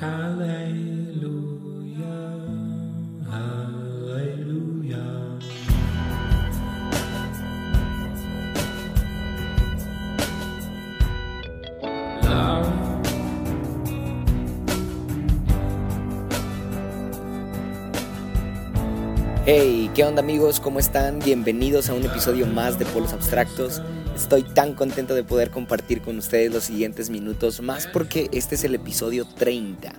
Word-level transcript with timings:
Hallelujah. 0.00 1.20
Hey, 19.52 19.90
¿qué 19.96 20.04
onda 20.04 20.22
amigos? 20.22 20.60
¿Cómo 20.60 20.78
están? 20.78 21.18
Bienvenidos 21.18 21.88
a 21.88 21.94
un 21.94 22.04
episodio 22.04 22.46
más 22.46 22.78
de 22.78 22.84
Polos 22.84 23.12
Abstractos. 23.12 23.82
Estoy 24.14 24.44
tan 24.44 24.74
contento 24.74 25.16
de 25.16 25.24
poder 25.24 25.50
compartir 25.50 26.02
con 26.02 26.18
ustedes 26.18 26.52
los 26.52 26.62
siguientes 26.62 27.10
minutos, 27.10 27.60
más 27.60 27.88
porque 27.88 28.30
este 28.30 28.54
es 28.54 28.62
el 28.62 28.76
episodio 28.76 29.26
30. 29.26 29.92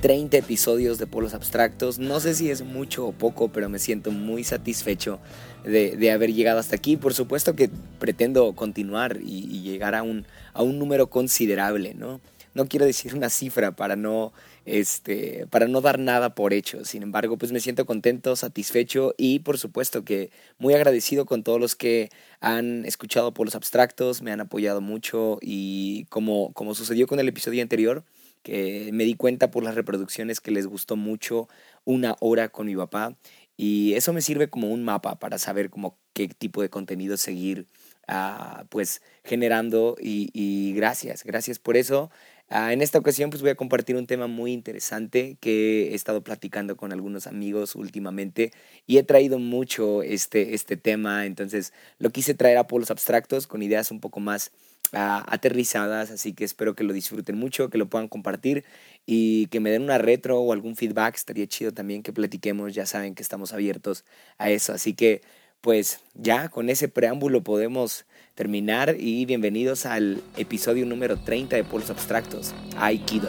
30 0.00 0.36
episodios 0.38 0.98
de 0.98 1.06
Polos 1.06 1.34
Abstractos. 1.34 2.00
No 2.00 2.18
sé 2.18 2.34
si 2.34 2.50
es 2.50 2.62
mucho 2.62 3.06
o 3.06 3.12
poco, 3.12 3.52
pero 3.52 3.68
me 3.68 3.78
siento 3.78 4.10
muy 4.10 4.42
satisfecho 4.42 5.20
de, 5.62 6.10
haber 6.10 6.34
llegado 6.34 6.58
hasta 6.58 6.74
aquí. 6.74 6.96
Por 6.96 7.14
supuesto 7.14 7.54
que 7.54 7.70
pretendo 8.00 8.56
continuar 8.56 9.18
y, 9.22 9.46
y 9.56 9.62
llegar 9.62 9.94
a 9.94 10.02
un, 10.02 10.26
a 10.52 10.64
un 10.64 10.80
número 10.80 11.06
considerable, 11.10 11.94
¿no? 11.94 12.20
No 12.54 12.66
quiero 12.66 12.86
decir 12.86 13.14
una 13.14 13.30
cifra 13.30 13.70
para 13.70 13.94
no 13.94 14.32
este, 14.64 15.46
para 15.50 15.68
no 15.68 15.80
dar 15.80 15.98
nada 15.98 16.34
por 16.34 16.52
hecho. 16.52 16.84
Sin 16.84 17.02
embargo, 17.02 17.38
pues 17.38 17.52
me 17.52 17.60
siento 17.60 17.86
contento, 17.86 18.36
satisfecho 18.36 19.14
y 19.16 19.40
por 19.40 19.58
supuesto 19.58 20.04
que 20.04 20.30
muy 20.58 20.74
agradecido 20.74 21.26
con 21.26 21.42
todos 21.42 21.60
los 21.60 21.76
que 21.76 22.10
han 22.40 22.84
escuchado 22.84 23.32
por 23.32 23.46
los 23.46 23.54
abstractos, 23.54 24.22
me 24.22 24.32
han 24.32 24.40
apoyado 24.40 24.80
mucho 24.80 25.38
y 25.40 26.04
como, 26.06 26.52
como 26.52 26.74
sucedió 26.74 27.06
con 27.06 27.20
el 27.20 27.28
episodio 27.28 27.62
anterior, 27.62 28.04
que 28.42 28.90
me 28.92 29.04
di 29.04 29.14
cuenta 29.14 29.50
por 29.50 29.62
las 29.62 29.74
reproducciones 29.74 30.40
que 30.40 30.50
les 30.50 30.66
gustó 30.66 30.96
mucho 30.96 31.48
una 31.84 32.16
hora 32.20 32.48
con 32.48 32.66
mi 32.66 32.76
papá 32.76 33.16
y 33.56 33.92
eso 33.94 34.12
me 34.14 34.22
sirve 34.22 34.48
como 34.48 34.68
un 34.68 34.84
mapa 34.84 35.18
para 35.18 35.38
saber 35.38 35.68
como 35.68 35.98
qué 36.14 36.28
tipo 36.28 36.62
de 36.62 36.70
contenido 36.70 37.18
seguir 37.18 37.66
uh, 38.08 38.64
pues 38.70 39.02
generando 39.24 39.96
y 40.00 40.72
gracias, 40.74 41.24
gracias 41.24 41.58
por 41.58 41.76
eso. 41.76 42.10
Ah, 42.52 42.72
en 42.72 42.82
esta 42.82 42.98
ocasión 42.98 43.30
pues 43.30 43.42
voy 43.42 43.50
a 43.52 43.54
compartir 43.54 43.94
un 43.94 44.08
tema 44.08 44.26
muy 44.26 44.52
interesante 44.52 45.36
que 45.40 45.92
he 45.92 45.94
estado 45.94 46.24
platicando 46.24 46.76
con 46.76 46.92
algunos 46.92 47.28
amigos 47.28 47.76
últimamente 47.76 48.50
y 48.88 48.98
he 48.98 49.04
traído 49.04 49.38
mucho 49.38 50.02
este, 50.02 50.52
este 50.54 50.76
tema, 50.76 51.26
entonces 51.26 51.72
lo 51.98 52.10
quise 52.10 52.34
traer 52.34 52.58
a 52.58 52.66
polos 52.66 52.90
abstractos 52.90 53.46
con 53.46 53.62
ideas 53.62 53.92
un 53.92 54.00
poco 54.00 54.18
más 54.18 54.50
ah, 54.92 55.24
aterrizadas, 55.28 56.10
así 56.10 56.32
que 56.32 56.42
espero 56.44 56.74
que 56.74 56.82
lo 56.82 56.92
disfruten 56.92 57.38
mucho, 57.38 57.70
que 57.70 57.78
lo 57.78 57.88
puedan 57.88 58.08
compartir 58.08 58.64
y 59.06 59.46
que 59.46 59.60
me 59.60 59.70
den 59.70 59.82
una 59.82 59.98
retro 59.98 60.40
o 60.40 60.52
algún 60.52 60.74
feedback, 60.74 61.14
estaría 61.14 61.46
chido 61.46 61.72
también 61.72 62.02
que 62.02 62.12
platiquemos, 62.12 62.74
ya 62.74 62.84
saben 62.84 63.14
que 63.14 63.22
estamos 63.22 63.52
abiertos 63.52 64.04
a 64.38 64.50
eso, 64.50 64.72
así 64.72 64.94
que 64.94 65.22
pues 65.60 66.00
ya 66.14 66.48
con 66.48 66.70
ese 66.70 66.88
preámbulo 66.88 67.42
podemos 67.42 68.04
terminar 68.34 68.96
y 68.98 69.26
bienvenidos 69.26 69.86
al 69.86 70.22
episodio 70.36 70.86
número 70.86 71.18
30 71.18 71.56
de 71.56 71.64
Polos 71.64 71.90
Abstractos, 71.90 72.54
Aikido. 72.76 73.28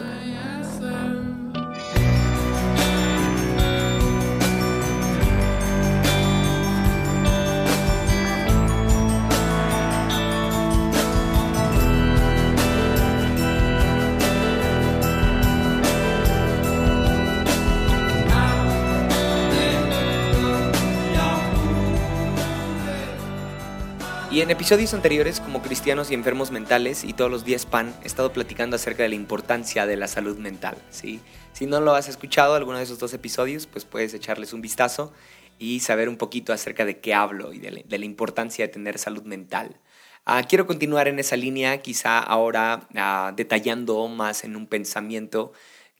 Y 24.32 24.40
en 24.40 24.50
episodios 24.50 24.94
anteriores, 24.94 25.40
como 25.40 25.60
cristianos 25.60 26.10
y 26.10 26.14
enfermos 26.14 26.50
mentales 26.50 27.04
y 27.04 27.12
todos 27.12 27.30
los 27.30 27.44
días 27.44 27.66
pan, 27.66 27.94
he 28.02 28.06
estado 28.06 28.32
platicando 28.32 28.76
acerca 28.76 29.02
de 29.02 29.10
la 29.10 29.14
importancia 29.14 29.84
de 29.84 29.94
la 29.98 30.08
salud 30.08 30.38
mental. 30.38 30.74
¿sí? 30.88 31.20
Si 31.52 31.66
no 31.66 31.82
lo 31.82 31.94
has 31.94 32.08
escuchado, 32.08 32.54
alguno 32.54 32.78
de 32.78 32.84
esos 32.84 32.98
dos 32.98 33.12
episodios, 33.12 33.66
pues 33.66 33.84
puedes 33.84 34.14
echarles 34.14 34.54
un 34.54 34.62
vistazo 34.62 35.12
y 35.58 35.80
saber 35.80 36.08
un 36.08 36.16
poquito 36.16 36.54
acerca 36.54 36.86
de 36.86 36.98
qué 36.98 37.12
hablo 37.12 37.52
y 37.52 37.58
de 37.58 37.84
la, 37.86 38.04
importancia 38.06 38.66
de 38.66 38.72
tener 38.72 38.98
salud 38.98 39.24
mental. 39.24 39.76
Ah, 40.24 40.42
quiero 40.48 40.66
continuar 40.66 41.08
en 41.08 41.18
esa 41.18 41.36
línea, 41.36 41.82
quizá 41.82 42.18
ahora 42.18 42.88
ah, 42.96 43.34
detallando 43.36 44.08
más 44.08 44.44
en 44.44 44.56
un 44.56 44.66
pensamiento 44.66 45.52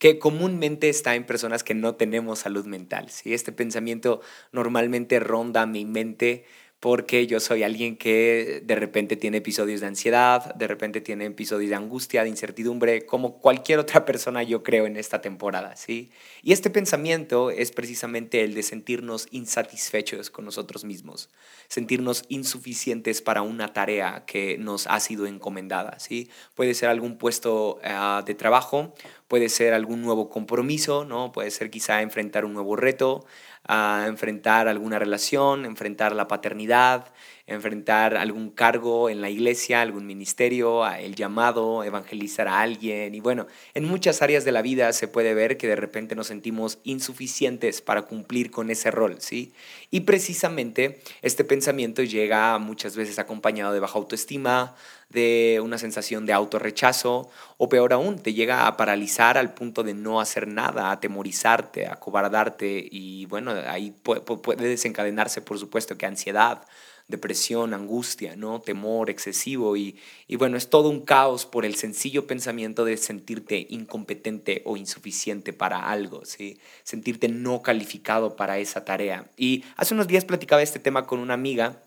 que 0.02 0.18
comúnmente 0.18 0.88
está 0.88 1.14
en 1.14 1.26
personas 1.26 1.62
que 1.62 1.74
no 1.74 1.94
tenemos 1.94 2.40
salud 2.40 2.64
mental. 2.64 3.08
¿sí? 3.08 3.34
Este 3.34 3.52
pensamiento 3.52 4.20
normalmente 4.50 5.20
ronda 5.20 5.64
mi 5.66 5.84
mente 5.84 6.44
porque 6.82 7.28
yo 7.28 7.38
soy 7.38 7.62
alguien 7.62 7.96
que 7.96 8.60
de 8.64 8.74
repente 8.74 9.14
tiene 9.14 9.36
episodios 9.36 9.80
de 9.80 9.86
ansiedad, 9.86 10.52
de 10.56 10.66
repente 10.66 11.00
tiene 11.00 11.26
episodios 11.26 11.70
de 11.70 11.76
angustia, 11.76 12.24
de 12.24 12.28
incertidumbre, 12.28 13.06
como 13.06 13.38
cualquier 13.38 13.78
otra 13.78 14.04
persona 14.04 14.42
yo 14.42 14.64
creo 14.64 14.86
en 14.86 14.96
esta 14.96 15.20
temporada, 15.20 15.76
¿sí? 15.76 16.10
Y 16.42 16.52
este 16.52 16.70
pensamiento 16.70 17.52
es 17.52 17.70
precisamente 17.70 18.42
el 18.42 18.54
de 18.54 18.64
sentirnos 18.64 19.28
insatisfechos 19.30 20.30
con 20.30 20.44
nosotros 20.44 20.84
mismos, 20.84 21.30
sentirnos 21.68 22.24
insuficientes 22.28 23.22
para 23.22 23.42
una 23.42 23.72
tarea 23.72 24.24
que 24.26 24.58
nos 24.58 24.88
ha 24.88 24.98
sido 24.98 25.26
encomendada, 25.26 26.00
¿sí? 26.00 26.30
Puede 26.56 26.74
ser 26.74 26.88
algún 26.88 27.16
puesto 27.16 27.78
ah, 27.84 28.24
de 28.26 28.34
trabajo, 28.34 28.92
puede 29.28 29.50
ser 29.50 29.72
algún 29.72 30.02
nuevo 30.02 30.28
compromiso, 30.28 31.04
¿no? 31.04 31.30
Puede 31.30 31.52
ser 31.52 31.70
quizá 31.70 32.02
enfrentar 32.02 32.44
un 32.44 32.54
nuevo 32.54 32.74
reto, 32.74 33.24
a 33.66 34.04
enfrentar 34.06 34.68
alguna 34.68 34.98
relación, 34.98 35.64
enfrentar 35.64 36.14
la 36.14 36.28
paternidad, 36.28 37.06
enfrentar 37.52 38.16
algún 38.16 38.50
cargo 38.50 39.08
en 39.08 39.20
la 39.20 39.30
iglesia, 39.30 39.80
algún 39.80 40.06
ministerio, 40.06 40.86
el 40.86 41.14
llamado, 41.14 41.84
evangelizar 41.84 42.48
a 42.48 42.60
alguien. 42.60 43.14
Y 43.14 43.20
bueno, 43.20 43.46
en 43.74 43.84
muchas 43.84 44.22
áreas 44.22 44.44
de 44.44 44.52
la 44.52 44.62
vida 44.62 44.92
se 44.92 45.08
puede 45.08 45.34
ver 45.34 45.56
que 45.56 45.68
de 45.68 45.76
repente 45.76 46.14
nos 46.14 46.28
sentimos 46.28 46.78
insuficientes 46.84 47.80
para 47.80 48.02
cumplir 48.02 48.50
con 48.50 48.70
ese 48.70 48.90
rol, 48.90 49.16
¿sí? 49.20 49.52
Y 49.90 50.00
precisamente 50.00 51.00
este 51.22 51.44
pensamiento 51.44 52.02
llega 52.02 52.58
muchas 52.58 52.96
veces 52.96 53.18
acompañado 53.18 53.72
de 53.72 53.80
baja 53.80 53.98
autoestima, 53.98 54.74
de 55.12 55.60
una 55.62 55.78
sensación 55.78 56.26
de 56.26 56.32
autorrechazo 56.32 57.30
o 57.58 57.68
peor 57.68 57.92
aún, 57.92 58.18
te 58.18 58.32
llega 58.32 58.66
a 58.66 58.76
paralizar 58.76 59.36
al 59.36 59.52
punto 59.54 59.82
de 59.82 59.94
no 59.94 60.20
hacer 60.20 60.48
nada, 60.48 60.86
a 60.86 60.92
atemorizarte, 60.92 61.86
a 61.86 61.96
cobardarte 61.96 62.88
y 62.90 63.26
bueno, 63.26 63.52
ahí 63.66 63.90
puede 64.02 64.68
desencadenarse 64.68 65.42
por 65.42 65.58
supuesto 65.58 65.98
que 65.98 66.06
ansiedad, 66.06 66.64
depresión, 67.12 67.74
angustia, 67.74 68.34
¿no? 68.34 68.60
temor 68.60 69.08
excesivo 69.08 69.76
y, 69.76 69.96
y, 70.26 70.34
bueno, 70.34 70.56
es 70.56 70.68
todo 70.68 70.88
un 70.88 71.02
caos 71.02 71.46
por 71.46 71.64
el 71.64 71.76
sencillo 71.76 72.26
pensamiento 72.26 72.84
de 72.84 72.96
sentirte 72.96 73.68
incompetente 73.70 74.62
o 74.64 74.76
insuficiente 74.76 75.52
para 75.52 75.88
algo, 75.88 76.24
¿sí? 76.24 76.58
sentirte 76.82 77.28
no 77.28 77.62
calificado 77.62 78.34
para 78.34 78.58
esa 78.58 78.84
tarea. 78.84 79.30
Y 79.36 79.64
hace 79.76 79.94
unos 79.94 80.08
días 80.08 80.24
platicaba 80.24 80.62
este 80.62 80.80
tema 80.80 81.06
con 81.06 81.20
una 81.20 81.34
amiga 81.34 81.84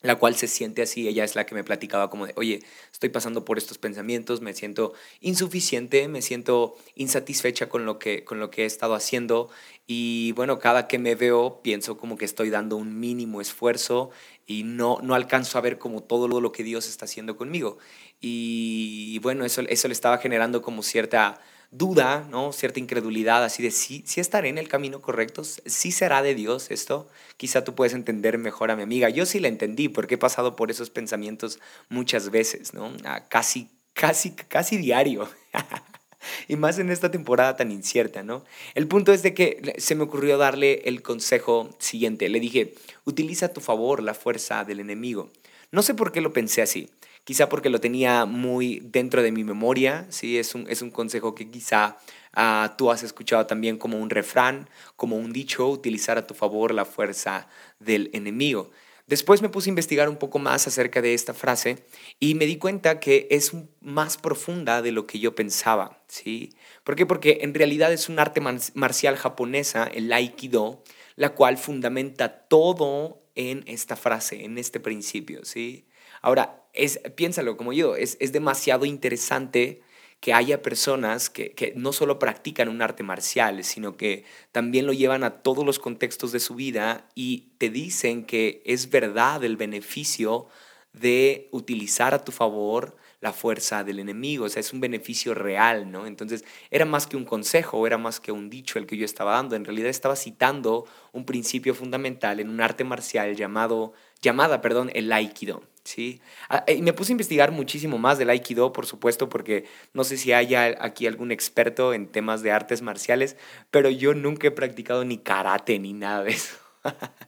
la 0.00 0.14
cual 0.14 0.36
se 0.36 0.46
siente 0.46 0.82
así, 0.82 1.08
ella 1.08 1.24
es 1.24 1.34
la 1.34 1.44
que 1.44 1.56
me 1.56 1.64
platicaba 1.64 2.08
como 2.08 2.26
de, 2.26 2.32
oye, 2.36 2.60
estoy 2.92 3.08
pasando 3.08 3.44
por 3.44 3.58
estos 3.58 3.78
pensamientos, 3.78 4.40
me 4.40 4.54
siento 4.54 4.92
insuficiente, 5.20 6.06
me 6.06 6.22
siento 6.22 6.76
insatisfecha 6.94 7.68
con 7.68 7.84
lo 7.84 7.98
que, 7.98 8.22
con 8.22 8.38
lo 8.38 8.50
que 8.50 8.62
he 8.62 8.66
estado 8.66 8.94
haciendo 8.94 9.50
y 9.88 10.32
bueno, 10.32 10.60
cada 10.60 10.86
que 10.86 10.98
me 10.98 11.16
veo 11.16 11.60
pienso 11.62 11.96
como 11.96 12.16
que 12.16 12.26
estoy 12.26 12.50
dando 12.50 12.76
un 12.76 13.00
mínimo 13.00 13.40
esfuerzo 13.40 14.10
y 14.48 14.64
no, 14.64 14.98
no 15.02 15.14
alcanzo 15.14 15.58
a 15.58 15.60
ver 15.60 15.78
como 15.78 16.02
todo 16.02 16.26
lo 16.26 16.50
que 16.50 16.64
Dios 16.64 16.88
está 16.88 17.04
haciendo 17.04 17.36
conmigo. 17.36 17.78
Y 18.20 19.20
bueno, 19.20 19.44
eso, 19.44 19.60
eso 19.68 19.86
le 19.86 19.92
estaba 19.92 20.18
generando 20.18 20.62
como 20.62 20.82
cierta 20.82 21.38
duda, 21.70 22.26
¿no? 22.30 22.52
Cierta 22.52 22.80
incredulidad, 22.80 23.44
así 23.44 23.62
de 23.62 23.70
si 23.70 24.02
¿sí, 24.06 24.20
estaré 24.20 24.48
en 24.48 24.56
el 24.56 24.66
camino 24.68 25.02
correcto, 25.02 25.44
sí 25.44 25.92
será 25.92 26.22
de 26.22 26.34
Dios 26.34 26.70
esto. 26.70 27.08
Quizá 27.36 27.62
tú 27.62 27.74
puedes 27.74 27.92
entender 27.92 28.38
mejor 28.38 28.70
a 28.70 28.76
mi 28.76 28.82
amiga. 28.82 29.10
Yo 29.10 29.26
sí 29.26 29.38
la 29.38 29.48
entendí 29.48 29.90
porque 29.90 30.14
he 30.14 30.18
pasado 30.18 30.56
por 30.56 30.70
esos 30.70 30.88
pensamientos 30.88 31.60
muchas 31.90 32.30
veces, 32.30 32.72
¿no? 32.72 32.90
Casi, 33.28 33.68
casi, 33.92 34.30
casi 34.32 34.78
diario. 34.78 35.28
y 36.48 36.56
más 36.56 36.78
en 36.78 36.90
esta 36.90 37.10
temporada 37.10 37.56
tan 37.56 37.70
incierta, 37.70 38.22
¿no? 38.22 38.44
El 38.74 38.86
punto 38.88 39.12
es 39.12 39.22
de 39.22 39.34
que 39.34 39.74
se 39.78 39.94
me 39.94 40.04
ocurrió 40.04 40.38
darle 40.38 40.82
el 40.84 41.02
consejo 41.02 41.70
siguiente. 41.78 42.28
Le 42.28 42.40
dije, 42.40 42.74
utiliza 43.04 43.46
a 43.46 43.52
tu 43.52 43.60
favor 43.60 44.02
la 44.02 44.14
fuerza 44.14 44.64
del 44.64 44.80
enemigo. 44.80 45.30
No 45.70 45.82
sé 45.82 45.94
por 45.94 46.12
qué 46.12 46.20
lo 46.20 46.32
pensé 46.32 46.62
así 46.62 46.88
quizá 47.28 47.50
porque 47.50 47.68
lo 47.68 47.78
tenía 47.78 48.24
muy 48.24 48.80
dentro 48.82 49.22
de 49.22 49.32
mi 49.32 49.44
memoria, 49.44 50.06
¿sí? 50.08 50.38
es, 50.38 50.54
un, 50.54 50.64
es 50.70 50.80
un 50.80 50.90
consejo 50.90 51.34
que 51.34 51.50
quizá 51.50 51.98
ah, 52.32 52.74
tú 52.78 52.90
has 52.90 53.02
escuchado 53.02 53.44
también 53.44 53.76
como 53.76 53.98
un 53.98 54.08
refrán, 54.08 54.70
como 54.96 55.16
un 55.16 55.30
dicho, 55.30 55.68
utilizar 55.68 56.16
a 56.16 56.26
tu 56.26 56.32
favor 56.32 56.72
la 56.72 56.86
fuerza 56.86 57.46
del 57.80 58.08
enemigo. 58.14 58.70
Después 59.08 59.40
me 59.40 59.48
puse 59.48 59.70
a 59.70 59.72
investigar 59.72 60.10
un 60.10 60.18
poco 60.18 60.38
más 60.38 60.66
acerca 60.66 61.00
de 61.00 61.14
esta 61.14 61.32
frase 61.32 61.82
y 62.20 62.34
me 62.34 62.44
di 62.44 62.58
cuenta 62.58 63.00
que 63.00 63.26
es 63.30 63.52
más 63.80 64.18
profunda 64.18 64.82
de 64.82 64.92
lo 64.92 65.06
que 65.06 65.18
yo 65.18 65.34
pensaba, 65.34 66.02
¿sí? 66.08 66.52
¿Por 66.84 66.94
qué? 66.94 67.06
Porque 67.06 67.38
en 67.40 67.54
realidad 67.54 67.90
es 67.90 68.10
un 68.10 68.18
arte 68.18 68.42
marcial 68.74 69.16
japonesa, 69.16 69.84
el 69.84 70.12
Aikido, 70.12 70.84
la 71.16 71.30
cual 71.30 71.56
fundamenta 71.56 72.46
todo 72.48 73.22
en 73.34 73.64
esta 73.66 73.96
frase, 73.96 74.44
en 74.44 74.58
este 74.58 74.78
principio, 74.78 75.42
¿sí? 75.46 75.88
Ahora, 76.20 76.66
es, 76.74 77.00
piénsalo 77.16 77.56
como 77.56 77.72
yo, 77.72 77.96
es, 77.96 78.18
es 78.20 78.32
demasiado 78.32 78.84
interesante 78.84 79.80
que 80.20 80.34
haya 80.34 80.62
personas 80.62 81.30
que, 81.30 81.72
no 81.76 81.92
solo 81.92 82.18
practican 82.18 82.68
un 82.68 82.82
arte 82.82 83.02
marcial, 83.02 83.62
sino 83.64 83.96
que 83.96 84.24
también 84.52 84.86
lo 84.86 84.92
llevan 84.92 85.22
a 85.22 85.42
todos 85.42 85.64
los 85.64 85.78
contextos 85.78 86.32
de 86.32 86.40
su 86.40 86.54
vida 86.54 87.08
y 87.14 87.50
te 87.58 87.70
dicen 87.70 88.24
que 88.24 88.62
es 88.64 88.90
verdad 88.90 89.44
el 89.44 89.56
beneficio 89.56 90.48
de 90.92 91.48
utilizar 91.52 92.14
a 92.14 92.24
tu 92.24 92.32
favor 92.32 92.96
la 93.20 93.32
fuerza 93.32 93.82
del 93.82 93.98
enemigo, 93.98 94.44
o 94.44 94.48
sea, 94.48 94.60
es 94.60 94.72
un 94.72 94.80
beneficio 94.80 95.34
real, 95.34 95.90
¿no? 95.90 96.06
Entonces, 96.06 96.44
era 96.70 96.84
más 96.84 97.06
que 97.06 97.16
un 97.16 97.24
consejo, 97.24 97.86
era 97.86 97.98
más 97.98 98.20
que 98.20 98.30
un 98.32 98.48
dicho 98.48 98.78
el 98.78 98.86
que 98.86 98.96
yo 98.96 99.04
estaba 99.04 99.32
dando, 99.32 99.56
en 99.56 99.64
realidad 99.64 99.90
estaba 99.90 100.14
citando 100.14 100.86
un 101.12 101.24
principio 101.24 101.74
fundamental 101.74 102.38
en 102.40 102.48
un 102.48 102.60
arte 102.60 102.84
marcial 102.84 103.34
llamado, 103.34 103.92
llamada, 104.22 104.60
perdón, 104.60 104.90
el 104.94 105.12
Aikido, 105.12 105.62
¿sí? 105.82 106.20
Ah, 106.48 106.64
y 106.68 106.82
me 106.82 106.92
puse 106.92 107.12
a 107.12 107.14
investigar 107.14 107.50
muchísimo 107.50 107.98
más 107.98 108.18
del 108.18 108.30
Aikido, 108.30 108.72
por 108.72 108.86
supuesto, 108.86 109.28
porque 109.28 109.64
no 109.92 110.04
sé 110.04 110.16
si 110.16 110.32
haya 110.32 110.76
aquí 110.80 111.06
algún 111.06 111.32
experto 111.32 111.94
en 111.94 112.06
temas 112.06 112.42
de 112.42 112.52
artes 112.52 112.82
marciales, 112.82 113.36
pero 113.70 113.90
yo 113.90 114.14
nunca 114.14 114.46
he 114.46 114.52
practicado 114.52 115.04
ni 115.04 115.18
karate 115.18 115.78
ni 115.78 115.92
nada 115.92 116.22
de 116.22 116.30
eso. 116.30 116.56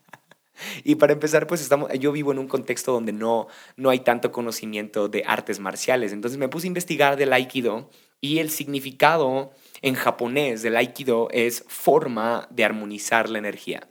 Y 0.85 0.97
para 0.97 1.13
empezar, 1.13 1.47
pues 1.47 1.61
estamos, 1.61 1.91
yo 1.99 2.13
vivo 2.13 2.33
en 2.33 2.39
un 2.39 2.49
contexto 2.49 2.93
donde 2.93 3.13
no, 3.13 3.49
no 3.77 3.91
hay 3.91 4.01
tanto 4.01 4.33
conocimiento 4.33 5.09
de 5.09 5.25
artes 5.27 5.61
marciales. 5.61 6.13
Entonces 6.13 6.39
me 6.39 6.49
puse 6.49 6.67
a 6.67 6.69
investigar 6.69 7.17
del 7.17 7.33
aikido 7.33 7.91
y 8.21 8.39
el 8.39 8.51
significado 8.51 9.53
en 9.83 9.95
japonés 9.95 10.63
del 10.63 10.77
aikido 10.77 11.29
es 11.31 11.65
forma 11.69 12.49
de 12.51 12.65
armonizar 12.65 13.31
la 13.31 13.39
energía. 13.39 13.89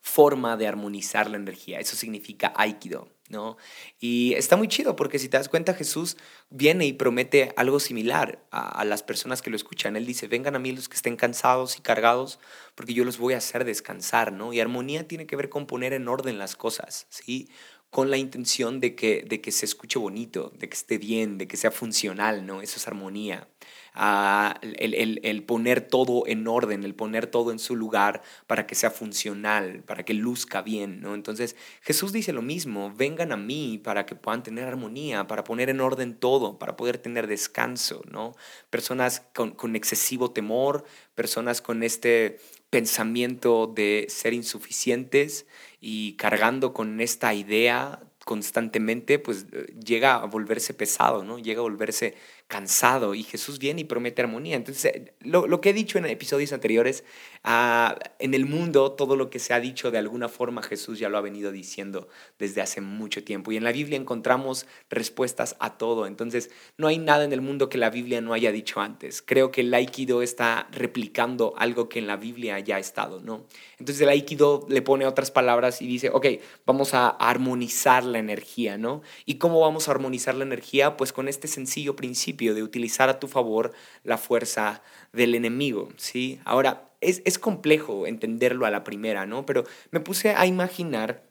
Forma 0.00 0.56
de 0.56 0.66
armonizar 0.66 1.30
la 1.30 1.36
energía. 1.36 1.80
Eso 1.80 1.96
significa 1.96 2.52
aikido. 2.56 3.13
¿No? 3.28 3.56
Y 3.98 4.34
está 4.34 4.56
muy 4.56 4.68
chido 4.68 4.96
porque 4.96 5.18
si 5.18 5.28
te 5.28 5.36
das 5.36 5.48
cuenta, 5.48 5.74
Jesús 5.74 6.16
viene 6.50 6.86
y 6.86 6.92
promete 6.92 7.52
algo 7.56 7.80
similar 7.80 8.44
a, 8.50 8.84
las 8.84 9.02
personas 9.02 9.40
que 9.40 9.50
lo 9.50 9.56
escuchan. 9.56 9.96
Él 9.96 10.06
dice, 10.06 10.28
vengan 10.28 10.56
a 10.56 10.58
mí 10.58 10.72
los 10.72 10.88
que 10.88 10.96
estén 10.96 11.16
cansados 11.16 11.78
y 11.78 11.82
cargados, 11.82 12.38
porque 12.74 12.94
yo 12.94 13.04
los 13.04 13.18
voy 13.18 13.34
a 13.34 13.38
hacer 13.38 13.64
descansar, 13.64 14.32
¿no? 14.32 14.52
Y 14.52 14.60
armonía 14.60 15.08
tiene 15.08 15.26
que 15.26 15.36
ver 15.36 15.48
con 15.48 15.66
poner 15.66 15.92
en 15.92 16.08
orden 16.08 16.38
las 16.38 16.56
cosas, 16.56 17.06
¿sí? 17.08 17.48
Con 17.90 18.10
la 18.10 18.16
intención 18.16 18.80
de 18.80 18.94
que, 18.94 19.24
de 19.26 19.40
que 19.40 19.52
se 19.52 19.64
escuche 19.64 19.98
bonito, 19.98 20.52
de 20.58 20.68
que 20.68 20.74
esté 20.74 20.98
bien, 20.98 21.38
de 21.38 21.48
que 21.48 21.56
sea 21.56 21.70
funcional, 21.70 22.44
¿no? 22.44 22.60
Eso 22.60 22.76
es 22.76 22.86
armonía 22.88 23.48
el, 23.94 25.44
poner 25.46 25.80
todo 25.80 26.24
en 26.26 26.48
orden, 26.48 26.82
el 26.82 26.94
poner 26.94 27.26
todo 27.28 27.52
en 27.52 27.58
su 27.58 27.76
lugar 27.76 28.22
para 28.46 28.66
que 28.66 28.74
sea 28.74 28.90
funcional, 28.90 29.82
para 29.84 30.04
que 30.04 30.14
luzca 30.14 30.62
bien, 30.62 31.00
¿no? 31.00 31.14
Entonces 31.14 31.54
Jesús 31.80 32.12
dice 32.12 32.32
lo 32.32 32.42
mismo, 32.42 32.92
vengan 32.96 33.30
a 33.30 33.36
mí 33.36 33.80
para 33.82 34.04
que 34.04 34.16
puedan 34.16 34.42
tener 34.42 34.66
armonía, 34.66 35.26
para 35.26 35.44
poner 35.44 35.70
en 35.70 35.80
orden 35.80 36.14
todo, 36.14 36.58
para 36.58 36.76
poder 36.76 36.98
tener 36.98 37.28
descanso, 37.28 38.02
¿no? 38.10 38.34
Personas 38.70 39.22
con, 39.32 39.52
con 39.52 39.76
excesivo 39.76 40.32
temor, 40.32 40.84
personas 41.14 41.62
con 41.62 41.82
este 41.82 42.38
pensamiento 42.70 43.68
de 43.68 44.06
ser 44.08 44.34
insuficientes 44.34 45.46
y 45.80 46.14
cargando 46.14 46.72
con 46.72 47.00
esta 47.00 47.32
idea 47.32 48.00
constantemente, 48.24 49.18
pues 49.18 49.46
llega 49.84 50.16
a 50.16 50.26
volverse 50.26 50.74
pesado, 50.74 51.24
¿no? 51.24 51.38
Llega 51.38 51.60
a 51.60 51.62
volverse 51.62 52.14
cansado 52.48 53.14
y 53.14 53.22
Jesús 53.22 53.58
viene 53.58 53.82
y 53.82 53.84
promete 53.84 54.22
armonía. 54.22 54.56
Entonces, 54.56 54.84
eh, 54.86 55.14
lo, 55.20 55.60
que 55.60 55.70
he 55.70 55.72
dicho 55.72 55.98
en 55.98 56.06
episodios 56.06 56.52
anteriores, 56.52 57.04
ah, 57.44 57.96
en 58.18 58.34
el 58.34 58.46
mundo 58.46 58.92
todo 58.92 59.16
lo 59.16 59.30
que 59.30 59.38
se 59.38 59.54
ha 59.54 59.60
dicho 59.60 59.90
de 59.90 59.98
alguna 59.98 60.28
forma 60.28 60.62
Jesús 60.62 60.98
ya 60.98 61.08
lo 61.08 61.18
ha 61.18 61.20
venido 61.20 61.52
diciendo 61.52 62.08
desde 62.38 62.60
hace 62.60 62.80
mucho 62.80 63.22
tiempo. 63.22 63.52
Y 63.52 63.56
en 63.56 63.64
la 63.64 63.72
Biblia 63.72 63.96
encontramos 63.96 64.66
respuestas 64.90 65.56
a 65.60 65.78
todo. 65.78 66.06
Entonces, 66.06 66.50
no 66.76 66.88
hay 66.88 66.98
nada 66.98 67.24
en 67.24 67.32
el 67.32 67.40
mundo 67.40 67.68
que 67.68 67.78
la 67.78 67.90
Biblia 67.90 68.20
no 68.20 68.32
haya 68.32 68.50
dicho 68.50 68.80
antes. 68.80 69.22
Creo 69.22 69.50
que 69.50 69.60
el 69.60 69.72
Aikido 69.72 70.22
está 70.22 70.68
replicando 70.72 71.54
algo 71.56 71.88
que 71.88 71.98
en 71.98 72.06
la 72.06 72.16
Biblia 72.16 72.58
ya 72.58 72.76
ha 72.76 72.80
estado, 72.80 73.20
¿no? 73.20 73.46
Entonces 73.78 74.00
el 74.02 74.08
Aikido 74.08 74.66
le 74.68 74.82
pone 74.82 75.06
otras 75.06 75.30
palabras 75.30 75.82
y 75.82 75.86
dice, 75.86 76.10
ok, 76.10 76.26
vamos 76.66 76.94
a 76.94 77.08
armonizar 77.08 78.04
la 78.04 78.18
energía, 78.18 78.78
¿no? 78.78 79.02
¿Y 79.26 79.34
cómo 79.34 79.60
vamos 79.60 79.88
a 79.88 79.92
armonizar 79.92 80.34
la 80.34 80.44
energía? 80.44 80.96
Pues 80.96 81.12
con 81.12 81.28
este 81.28 81.48
sencillo 81.48 81.96
principio 81.96 82.54
de 82.54 82.62
utilizar 82.62 83.08
a 83.08 83.18
tu 83.18 83.28
favor 83.28 83.72
la 84.02 84.18
fuerza 84.18 84.82
del 85.12 85.34
enemigo, 85.34 85.90
¿sí? 85.96 86.40
Ahora, 86.44 86.90
es, 87.04 87.22
es 87.24 87.38
complejo 87.38 88.06
entenderlo 88.06 88.66
a 88.66 88.70
la 88.70 88.84
primera, 88.84 89.26
¿no? 89.26 89.46
Pero 89.46 89.64
me 89.90 90.00
puse 90.00 90.30
a 90.30 90.46
imaginar 90.46 91.22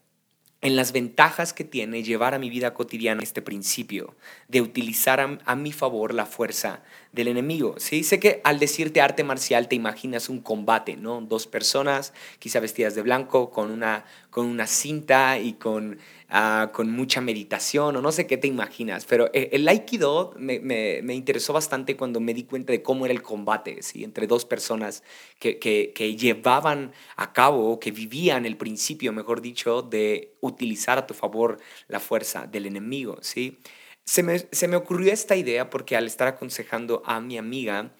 en 0.64 0.78
las 0.78 0.94
ventajas 0.94 1.52
que 1.52 1.66
tiene 1.66 2.04
llevar 2.04 2.34
a 2.34 2.40
mi 2.40 2.50
vida 2.50 2.74
cotidiana 2.74 3.22
este 3.22 3.42
principio 3.42 4.16
de 4.48 4.62
utilizar 4.62 5.20
a, 5.46 5.56
mi 5.58 5.74
favor 5.74 6.14
la 6.14 6.26
fuerza 6.26 6.82
del 7.12 7.28
enemigo. 7.28 7.76
¿sí? 7.80 8.06
Sé 8.06 8.18
que 8.18 8.40
al 8.46 8.60
decirte 8.60 9.02
arte 9.02 9.26
marcial 9.26 9.68
te 9.68 9.76
imaginas 9.76 10.30
un 10.30 10.40
combate, 10.40 10.96
¿no? 10.96 11.20
Dos 11.20 11.48
personas, 11.48 12.14
quizá 12.40 12.62
vestidas 12.62 12.96
de 12.96 13.02
blanco, 13.02 13.52
con 13.52 13.72
una, 13.72 14.06
con 14.34 14.48
una 14.48 14.68
cinta 14.68 15.38
y 15.38 15.54
con 15.54 16.00
Ah, 16.36 16.72
con 16.74 16.90
mucha 16.90 17.22
meditación 17.22 17.96
o 17.96 18.02
no 18.02 18.12
sé 18.12 18.26
qué 18.26 18.38
te 18.38 18.48
imaginas, 18.48 19.06
pero 19.06 19.30
eh, 19.34 19.50
el 19.52 19.68
Aikido 19.68 20.34
me, 20.36 20.60
me, 20.60 21.02
me, 21.04 21.14
interesó 21.14 21.54
bastante 21.54 21.96
cuando 21.96 22.20
me 22.20 22.34
di 22.34 22.46
cuenta 22.46 22.74
de 22.74 22.82
cómo 22.82 23.06
era 23.06 23.14
el 23.14 23.22
combate 23.22 23.84
¿sí? 23.84 24.04
entre 24.04 24.26
dos 24.26 24.44
personas 24.44 25.04
que, 25.38 25.60
que, 25.60 25.94
que 25.94 26.16
llevaban 26.16 26.92
a 27.18 27.34
cabo, 27.34 27.80
que 27.80 27.92
vivían 27.92 28.48
el 28.48 28.58
principio, 28.58 29.14
mejor 29.14 29.42
dicho, 29.42 29.84
de 29.84 30.34
utilizar 30.42 30.98
a 30.98 31.06
tu 31.06 31.14
favor 31.14 31.60
la 31.88 32.00
fuerza 32.00 32.48
del 32.48 32.66
enemigo. 32.66 33.20
¿sí? 33.22 33.60
Se 34.04 34.24
me, 34.24 34.40
se 34.40 34.68
me 34.68 34.76
ocurrió 34.76 35.14
esta 35.14 35.36
idea 35.36 35.70
porque 35.70 35.96
al 35.96 36.08
estar 36.08 36.28
aconsejando 36.28 37.04
a 37.06 37.22
mi 37.22 37.38
amiga, 37.38 37.92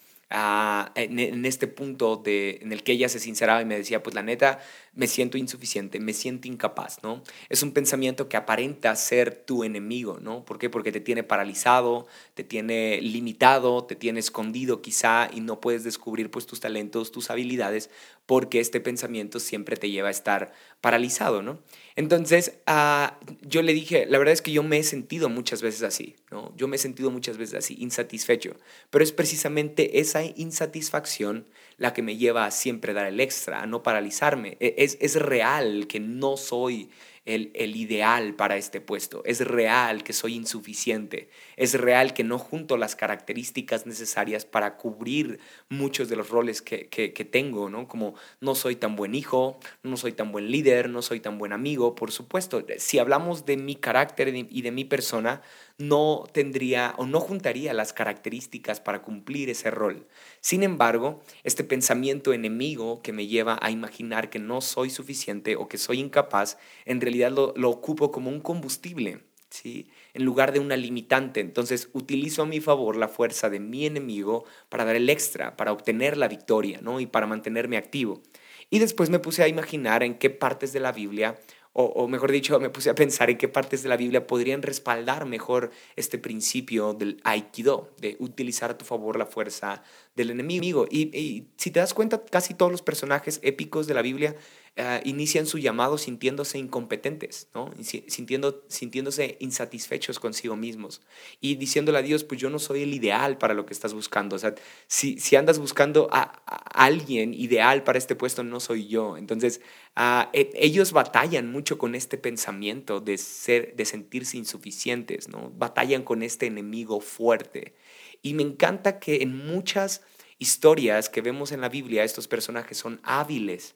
en, 0.96 1.46
este 1.46 1.68
punto 1.68 2.16
de, 2.18 2.60
en 2.62 2.72
el 2.72 2.84
que 2.84 2.94
ella 2.94 3.08
se 3.08 3.20
sinceraba 3.20 3.62
y 3.62 3.66
me 3.66 3.78
decía, 3.78 4.02
pues 4.02 4.16
la 4.16 4.24
neta, 4.24 4.60
me 4.96 5.08
siento 5.08 5.38
insuficiente, 5.38 6.00
me 6.00 6.14
siento 6.14 6.48
incapaz, 6.48 7.02
¿no? 7.02 7.24
Es 7.50 7.64
un 7.64 7.72
pensamiento 7.72 8.30
que 8.30 8.38
aparenta 8.38 8.96
ser 8.96 9.34
tu 9.34 9.64
enemigo, 9.64 10.20
¿no? 10.22 10.46
¿Por 10.46 10.60
qué? 10.60 10.70
Porque 10.70 10.92
te 10.92 11.00
tiene 11.00 11.24
paralizado, 11.24 12.06
te 12.36 12.44
tiene 12.44 13.02
limitado, 13.02 13.86
te 13.86 13.96
tiene 13.96 14.20
escondido 14.20 14.82
quizá 14.82 15.30
y 15.34 15.40
no 15.40 15.60
puedes 15.60 15.84
descubrir 15.84 16.30
pues 16.30 16.46
tus 16.46 16.60
talentos, 16.60 17.12
tus 17.12 17.32
habilidades, 17.32 17.90
porque 18.26 18.60
este 18.60 18.80
pensamiento 18.80 19.40
siempre 19.40 19.78
te 19.78 19.90
lleva 19.90 20.08
a 20.08 20.12
estar 20.12 20.54
paralizado, 20.80 21.42
¿no? 21.42 21.60
Entonces, 21.96 22.60
uh, 22.68 23.14
yo 23.42 23.62
le 23.62 23.74
dije, 23.74 24.06
la 24.06 24.18
verdad 24.18 24.34
es 24.34 24.42
que 24.42 24.52
yo 24.52 24.64
me 24.64 24.78
he 24.78 24.84
sentido 24.84 25.28
muchas 25.30 25.62
veces 25.62 25.84
así, 25.84 26.16
¿no? 26.32 26.54
Yo 26.56 26.68
me 26.68 26.76
he 26.76 26.80
sentido 26.80 27.12
muchas 27.12 27.38
veces 27.38 27.56
así, 27.56 27.76
insatisfecho, 27.80 28.56
pero 28.90 29.04
es 29.04 29.12
precisamente 29.12 30.00
esa 30.00 30.24
insatisfacción 30.24 31.48
la 31.78 31.94
que 31.94 32.02
me 32.02 32.18
lleva 32.18 32.46
a 32.46 32.52
siempre 32.52 32.94
dar 32.94 33.08
el 33.08 33.20
extra, 33.20 33.62
a 33.62 33.68
no 33.68 33.84
paralizarme. 33.84 34.58
E, 34.60 34.76
es, 34.84 35.16
real 35.16 35.88
que 35.88 36.00
no 36.00 36.38
soy 36.38 36.90
el, 37.26 37.52
ideal 37.76 38.36
para 38.36 38.58
este 38.58 38.82
puesto. 38.82 39.24
Es 39.26 39.40
real 39.42 40.04
que 40.04 40.14
soy 40.14 40.36
insuficiente. 40.36 41.30
Es 41.56 41.74
real 41.74 42.14
que 42.14 42.24
no 42.24 42.38
junto 42.38 42.78
las 42.78 42.96
características 42.96 43.86
necesarias 43.86 44.46
para 44.46 44.78
cubrir 44.78 45.40
muchos 45.70 46.10
de 46.10 46.16
los 46.16 46.30
roles 46.30 46.62
que, 46.62 47.30
tengo, 47.32 47.70
¿no? 47.70 47.88
Como 47.88 48.16
no 48.42 48.56
soy 48.56 48.76
tan 48.76 48.96
buen 48.96 49.16
hijo, 49.16 49.60
no 49.84 49.98
soy 49.98 50.12
tan 50.12 50.32
buen 50.32 50.52
líder, 50.52 50.90
no 50.90 51.02
soy 51.02 51.20
tan 51.20 51.38
buen 51.38 51.54
amigo. 51.54 51.96
Por 51.96 52.12
supuesto, 52.12 52.66
si 52.78 53.00
hablamos 53.00 53.46
de 53.46 53.58
mi 53.58 53.76
carácter 53.76 54.34
y 54.36 54.62
de 54.62 54.72
mi 54.72 54.84
persona, 54.84 55.42
no 55.78 56.26
tendría 56.32 56.94
o 56.98 57.06
no 57.06 57.20
juntaría 57.20 57.74
las 57.74 57.94
características 57.94 58.80
para 58.80 59.02
cumplir 59.02 59.50
ese 59.50 59.72
rol. 59.72 60.08
Sin 60.40 60.64
embargo, 60.64 61.22
este 61.44 61.64
pensamiento 61.64 62.34
enemigo 62.34 63.02
que 63.02 63.14
me 63.14 63.28
lleva 63.28 63.58
a 63.62 63.72
imaginar 63.72 64.30
que 64.30 64.40
no 64.40 64.62
soy 64.62 64.90
suficiente 64.90 65.56
o 65.56 65.68
que 65.68 65.78
soy 65.78 66.00
incapaz, 66.00 66.58
en 66.86 67.02
realidad 67.02 67.32
lo, 67.32 67.70
ocupo 67.70 68.12
como 68.12 68.30
un 68.30 68.40
combustible. 68.40 69.22
¿Sí? 69.50 69.88
en 70.16 70.26
lugar 70.26 70.52
de 70.52 70.60
una 70.60 70.76
limitante. 70.76 71.40
Entonces 71.40 71.90
utilizo 71.94 72.42
a 72.42 72.48
mi 72.48 72.60
favor 72.60 72.96
la 72.96 73.08
fuerza 73.08 73.52
de 73.52 73.60
mi 73.60 73.86
enemigo 73.86 74.46
para 74.68 74.84
dar 74.84 74.96
el 74.96 75.12
extra, 75.12 75.56
para 75.56 75.72
obtener 75.72 76.18
la 76.18 76.28
victoria 76.28 76.80
¿no? 76.82 77.00
y 77.00 77.06
para 77.06 77.28
mantenerme 77.28 77.78
activo. 77.78 78.24
Y 78.72 78.80
después 78.80 79.12
me 79.12 79.20
puse 79.20 79.44
a 79.44 79.48
imaginar 79.48 80.02
en 80.02 80.16
qué 80.16 80.32
partes 80.32 80.74
de 80.74 80.80
la 80.80 80.92
Biblia 80.92 81.40
o, 81.76 82.08
mejor 82.08 82.32
dicho, 82.32 82.60
me 82.60 82.70
puse 82.70 82.92
a 82.92 82.96
pensar 82.96 83.32
en 83.32 83.38
qué 83.38 83.48
partes 83.48 83.82
de 83.82 83.90
la 83.90 83.98
Biblia 83.98 84.28
podrían 84.28 84.62
respaldar 84.62 85.26
mejor 85.26 85.72
este 85.96 86.20
principio 86.20 86.94
del 86.94 87.20
aikido, 87.24 87.96
de 88.00 88.16
utilizar 88.20 88.70
a 88.70 88.78
tu 88.78 88.86
favor 88.86 89.18
la 89.18 89.26
fuerza 89.26 89.82
del 90.16 90.30
enemigo. 90.30 90.86
Y, 90.90 91.16
y, 91.18 91.48
si 91.58 91.72
te 91.72 91.80
das 91.80 91.96
cuenta, 91.96 92.24
casi 92.26 92.54
todos 92.54 92.72
los 92.72 92.84
personajes 92.84 93.40
épicos 93.42 93.88
de 93.88 93.96
la 93.96 94.04
Biblia 94.04 94.36
ah, 94.78 95.02
inician 95.04 95.46
su 95.46 95.58
llamado 95.58 95.98
sintiéndose 95.98 96.58
incompetentes, 96.58 97.48
¿no? 97.54 97.72
Sintiendo, 97.82 98.64
sintiéndose 98.68 99.38
insatisfechos 99.40 100.20
consigo 100.20 100.56
mismos 100.56 101.02
y 101.40 101.56
diciéndole 101.56 102.00
a 102.00 102.02
Dios, 102.02 102.24
pues 102.24 102.40
yo 102.40 102.50
no 102.50 102.60
soy 102.60 102.84
el 102.84 102.94
ideal 102.94 103.38
para 103.38 103.54
lo 103.54 103.66
que 103.66 103.74
estás 103.74 103.94
buscando. 103.94 104.36
O 104.36 104.40
sea, 104.40 104.56
si, 104.88 105.20
si 105.20 105.36
andas 105.36 105.60
buscando 105.60 106.08
a, 106.12 106.42
alguien 106.74 107.34
ideal 107.34 107.84
para 107.84 107.98
este 107.98 108.16
puesto, 108.16 108.44
no 108.44 108.60
soy 108.60 108.88
yo. 108.88 109.18
Entonces, 109.18 109.62
ah, 109.96 110.30
e, 110.34 110.52
ellos 110.56 110.92
batallan 110.92 111.52
mucho 111.52 111.78
con 111.78 111.96
este 111.96 112.18
pensamiento 112.18 113.00
de, 113.00 113.18
ser, 113.18 113.76
de 113.76 113.86
sentirse 113.86 114.38
insuficientes, 114.38 115.30
¿no? 115.30 115.52
Batallan 115.56 116.04
con 116.04 116.24
este 116.24 116.48
enemigo 116.48 117.00
fuerte. 117.00 117.76
Y 118.22 118.34
me 118.34 118.44
encanta 118.44 119.00
que 119.00 119.22
en 119.22 119.36
muchas 119.36 120.02
historias 120.40 121.10
que 121.10 121.22
vemos 121.22 121.52
en 121.52 121.62
la 121.62 121.70
Biblia, 121.70 122.04
estos 122.04 122.28
personajes 122.28 122.78
son 122.78 123.00
hábiles 123.04 123.76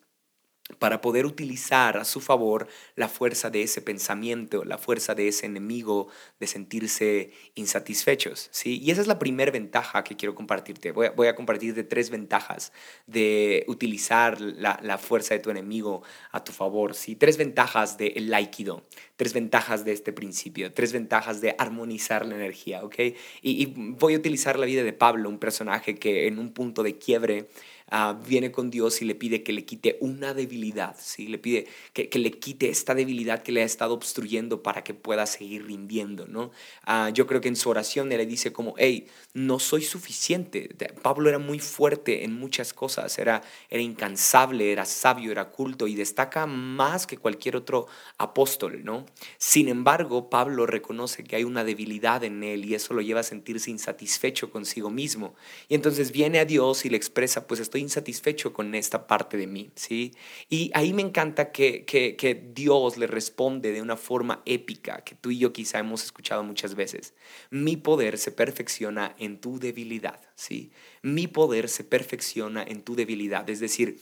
para 0.79 0.99
poder 1.01 1.25
utilizar 1.25 1.97
a 1.97 2.03
su 2.03 2.19
favor 2.19 2.67
la 2.95 3.07
fuerza 3.07 3.49
de 3.49 3.63
ese 3.63 3.81
pensamiento, 3.81 4.65
la 4.65 4.77
fuerza 4.77 5.15
de 5.15 5.29
ese 5.29 5.45
enemigo 5.45 6.09
de 6.39 6.47
sentirse 6.47 7.31
insatisfechos. 7.55 8.49
¿sí? 8.51 8.79
Y 8.83 8.91
esa 8.91 9.01
es 9.01 9.07
la 9.07 9.17
primera 9.17 9.51
ventaja 9.51 10.03
que 10.03 10.17
quiero 10.17 10.35
compartirte. 10.35 10.91
Voy 10.91 11.07
a, 11.07 11.11
voy 11.11 11.27
a 11.27 11.35
compartirte 11.35 11.83
tres 11.83 12.09
ventajas 12.09 12.73
de 13.05 13.63
utilizar 13.67 14.41
la, 14.41 14.97
fuerza 14.97 15.35
de 15.35 15.39
tu 15.39 15.49
enemigo 15.49 16.03
a 16.31 16.43
tu 16.43 16.51
favor. 16.51 16.95
¿sí? 16.95 17.15
Tres 17.15 17.37
ventajas 17.37 17.97
del 17.97 18.17
el 18.17 18.33
Aikido, 18.33 18.85
tres 19.15 19.33
ventajas 19.33 19.85
de 19.85 19.93
este 19.93 20.11
principio, 20.11 20.73
tres 20.73 20.91
ventajas 20.91 21.39
de 21.39 21.55
armonizar 21.57 22.25
la 22.25 22.35
energía. 22.35 22.83
¿okay? 22.83 23.15
Y, 23.41 23.63
y 23.63 23.73
voy 23.75 24.15
a 24.15 24.17
utilizar 24.17 24.59
la 24.59 24.65
vida 24.65 24.83
de 24.83 24.93
Pablo, 24.93 25.29
un 25.29 25.39
personaje 25.39 25.95
que 25.95 26.27
en 26.27 26.39
un 26.39 26.51
punto 26.51 26.83
de 26.83 26.97
quiebre 26.97 27.47
Ah, 27.89 28.19
viene 28.27 28.51
con 28.51 28.69
Dios 28.69 29.01
y 29.01 29.05
le 29.05 29.15
pide 29.15 29.43
que 29.43 29.53
le 29.53 29.63
quite 29.63 29.97
una 30.01 30.33
debilidad, 30.33 30.97
¿sí? 30.99 31.27
le 31.27 31.37
pide 31.37 31.67
que, 31.93 32.09
le 32.19 32.31
quite 32.31 32.69
esta 32.69 32.93
debilidad 32.93 33.43
que 33.43 33.53
le 33.53 33.61
ha 33.61 33.65
estado 33.65 33.93
obstruyendo 33.93 34.61
para 34.61 34.83
que 34.83 34.93
pueda 34.93 35.25
seguir 35.25 35.65
rindiendo. 35.65 36.27
¿no? 36.27 36.51
Ah, 36.83 37.11
yo 37.13 37.27
creo 37.27 37.39
que 37.39 37.47
en 37.47 37.55
su 37.55 37.69
oración 37.69 38.09
le 38.09 38.25
dice 38.25 38.51
como, 38.51 38.75
hey, 38.77 39.07
no 39.33 39.59
soy 39.59 39.83
suficiente. 39.83 40.69
Pablo 41.01 41.29
era 41.29 41.39
muy 41.39 41.59
fuerte 41.59 42.25
en 42.25 42.33
muchas 42.33 42.73
cosas, 42.73 43.17
era, 43.19 43.41
era 43.69 43.81
incansable, 43.81 44.71
era 44.71 44.83
sabio, 44.83 45.31
era 45.31 45.51
culto 45.51 45.87
y 45.87 45.95
destaca 45.95 46.45
más 46.45 47.07
que 47.07 47.17
cualquier 47.17 47.55
otro 47.55 47.87
apóstol. 48.17 48.83
¿no? 48.83 49.05
Sin 49.37 49.69
embargo, 49.69 50.29
Pablo 50.29 50.65
reconoce 50.65 51.23
que 51.23 51.37
hay 51.37 51.45
una 51.45 51.63
debilidad 51.63 52.23
en 52.25 52.43
él 52.43 52.65
y 52.65 52.75
eso 52.75 52.93
lo 52.93 53.01
lleva 53.01 53.21
a 53.21 53.23
sentirse 53.23 53.71
insatisfecho 53.71 54.51
consigo 54.51 54.89
mismo. 54.89 55.35
Y 55.69 55.75
entonces 55.75 56.11
viene 56.11 56.39
a 56.39 56.45
Dios 56.45 56.83
y 56.83 56.89
le 56.89 56.97
expresa, 56.97 57.47
pues 57.47 57.61
estoy 57.61 57.76
insatisfecho 57.77 58.53
con 58.53 58.75
esta 58.75 59.07
parte 59.07 59.37
de 59.37 59.47
mí, 59.47 59.71
¿sí? 59.75 60.13
Y 60.49 60.71
ahí 60.73 60.93
me 60.93 61.01
encanta 61.01 61.51
que, 61.51 61.85
que, 61.85 62.49
Dios 62.53 62.97
le 62.97 63.07
responde 63.07 63.71
de 63.71 63.81
una 63.81 63.95
forma 63.95 64.41
épica, 64.45 65.03
que 65.03 65.15
tú 65.15 65.31
y 65.31 65.39
yo 65.39 65.53
quizá 65.53 65.79
hemos 65.79 66.03
escuchado 66.03 66.43
muchas 66.43 66.75
veces. 66.75 67.13
Mi 67.49 67.77
poder 67.77 68.17
se 68.17 68.31
perfecciona 68.31 69.15
en 69.17 69.39
tu 69.39 69.59
debilidad, 69.59 70.19
¿sí? 70.35 70.71
Mi 71.01 71.27
poder 71.27 71.69
se 71.69 71.83
perfecciona 71.83 72.63
en 72.63 72.81
tu 72.81 72.95
debilidad, 72.95 73.49
es 73.49 73.59
decir, 73.59 73.99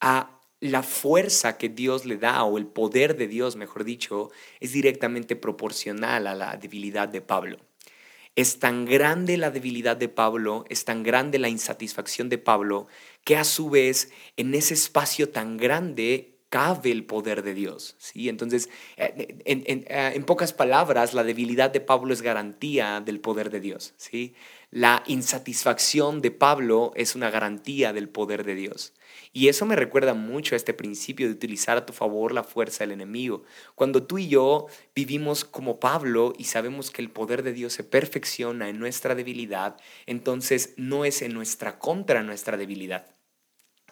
a 0.00 0.38
la 0.60 0.84
fuerza 0.84 1.58
que 1.58 1.68
Dios 1.68 2.04
le 2.04 2.18
da, 2.18 2.44
o 2.44 2.56
el 2.56 2.66
poder 2.66 3.16
de 3.16 3.26
Dios, 3.26 3.56
mejor 3.56 3.82
dicho, 3.82 4.30
es 4.60 4.72
directamente 4.72 5.34
proporcional 5.34 6.28
a 6.28 6.36
la 6.36 6.56
debilidad 6.56 7.08
de 7.08 7.20
Pablo. 7.20 7.58
Es 8.34 8.58
tan 8.58 8.86
grande 8.86 9.36
la 9.36 9.50
debilidad 9.50 9.96
de 9.96 10.08
Pablo, 10.08 10.64
es 10.70 10.84
tan 10.84 11.02
grande 11.02 11.38
la 11.38 11.48
insatisfacción 11.48 12.28
de 12.28 12.38
Pablo, 12.38 12.86
que 13.24 13.36
a 13.36 13.44
su 13.44 13.68
vez 13.68 14.10
en 14.36 14.54
ese 14.54 14.74
espacio 14.74 15.28
tan 15.28 15.58
grande 15.58 16.32
cabe 16.52 16.90
el 16.90 17.04
poder 17.04 17.42
de 17.42 17.54
Dios. 17.54 17.96
¿sí? 17.98 18.28
Entonces, 18.28 18.68
eh, 18.98 19.38
eh, 19.46 20.12
en, 20.14 20.24
pocas 20.24 20.52
palabras, 20.52 21.14
la 21.14 21.24
debilidad 21.24 21.70
de 21.70 21.80
Pablo 21.80 22.12
es 22.12 22.20
garantía 22.20 23.00
del 23.00 23.20
poder 23.20 23.48
de 23.48 23.60
Dios. 23.60 23.94
¿sí? 23.96 24.34
La 24.74 25.02
insatisfacción 25.06 26.22
de 26.22 26.30
Pablo 26.30 26.92
es 26.96 27.14
una 27.14 27.30
garantía 27.30 27.92
del 27.92 28.08
poder 28.08 28.42
de 28.42 28.54
Dios. 28.54 28.94
Y 29.30 29.48
eso 29.48 29.66
me 29.66 29.76
recuerda 29.76 30.14
mucho 30.14 30.54
a 30.54 30.56
este 30.56 30.72
principio 30.72 31.26
de 31.26 31.34
utilizar 31.34 31.76
a 31.76 31.84
tu 31.84 31.92
favor 31.92 32.32
la 32.32 32.42
fuerza 32.42 32.82
del 32.82 32.92
enemigo. 32.92 33.42
Cuando 33.74 34.04
tú 34.04 34.16
y 34.16 34.28
yo 34.28 34.68
vivimos 34.94 35.44
como 35.44 35.78
Pablo 35.78 36.32
y 36.38 36.44
sabemos 36.44 36.90
que 36.90 37.02
el 37.02 37.10
poder 37.10 37.42
de 37.42 37.52
Dios 37.52 37.74
se 37.74 37.84
perfecciona 37.84 38.70
en 38.70 38.78
nuestra 38.78 39.14
debilidad, 39.14 39.76
entonces 40.06 40.72
no 40.78 41.04
es 41.04 41.20
en 41.20 41.34
nuestra 41.34 41.78
contra 41.78 42.22
nuestra 42.22 42.56
debilidad. 42.56 43.14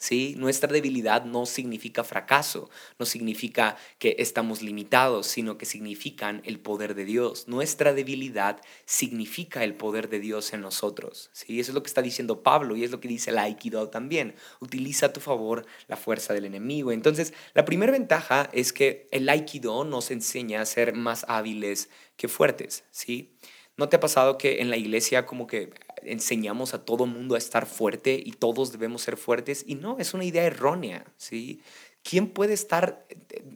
¿Sí? 0.00 0.34
Nuestra 0.38 0.72
debilidad 0.72 1.24
no 1.24 1.46
significa 1.46 2.02
fracaso, 2.02 2.70
no 2.98 3.06
significa 3.06 3.76
que 3.98 4.16
estamos 4.18 4.62
limitados, 4.62 5.26
sino 5.26 5.58
que 5.58 5.66
significan 5.66 6.40
el 6.44 6.58
poder 6.58 6.94
de 6.94 7.04
Dios. 7.04 7.46
Nuestra 7.46 7.92
debilidad 7.92 8.60
significa 8.86 9.62
el 9.62 9.74
poder 9.74 10.08
de 10.08 10.18
Dios 10.18 10.52
en 10.54 10.62
nosotros, 10.62 11.30
¿sí? 11.32 11.60
Eso 11.60 11.70
es 11.70 11.74
lo 11.74 11.82
que 11.82 11.88
está 11.88 12.02
diciendo 12.02 12.42
Pablo 12.42 12.76
y 12.76 12.82
es 12.82 12.90
lo 12.90 12.98
que 12.98 13.08
dice 13.08 13.30
el 13.30 13.38
Aikido 13.38 13.90
también. 13.90 14.34
Utiliza 14.60 15.06
a 15.06 15.12
tu 15.12 15.20
favor 15.20 15.66
la 15.86 15.96
fuerza 15.96 16.32
del 16.32 16.46
enemigo. 16.46 16.92
Entonces, 16.92 17.34
la 17.52 17.66
primera 17.66 17.92
ventaja 17.92 18.48
es 18.52 18.72
que 18.72 19.06
el 19.12 19.28
Aikido 19.28 19.84
nos 19.84 20.10
enseña 20.10 20.62
a 20.62 20.66
ser 20.66 20.94
más 20.94 21.26
hábiles 21.28 21.90
que 22.16 22.28
fuertes, 22.28 22.84
¿sí? 22.90 23.36
¿No 23.76 23.88
te 23.88 23.96
ha 23.96 24.00
pasado 24.00 24.38
que 24.38 24.60
en 24.60 24.70
la 24.70 24.76
iglesia 24.76 25.26
como 25.26 25.46
que 25.46 25.70
enseñamos 26.02 26.74
a 26.74 26.84
todo 26.84 27.06
mundo 27.06 27.34
a 27.34 27.38
estar 27.38 27.66
fuerte 27.66 28.20
y 28.24 28.32
todos 28.32 28.72
debemos 28.72 29.02
ser 29.02 29.16
fuertes? 29.16 29.64
Y 29.66 29.74
no, 29.74 29.98
es 29.98 30.14
una 30.14 30.24
idea 30.24 30.44
errónea, 30.44 31.04
¿sí? 31.16 31.60
¿Quién 32.02 32.28
puede 32.28 32.54
estar 32.54 33.04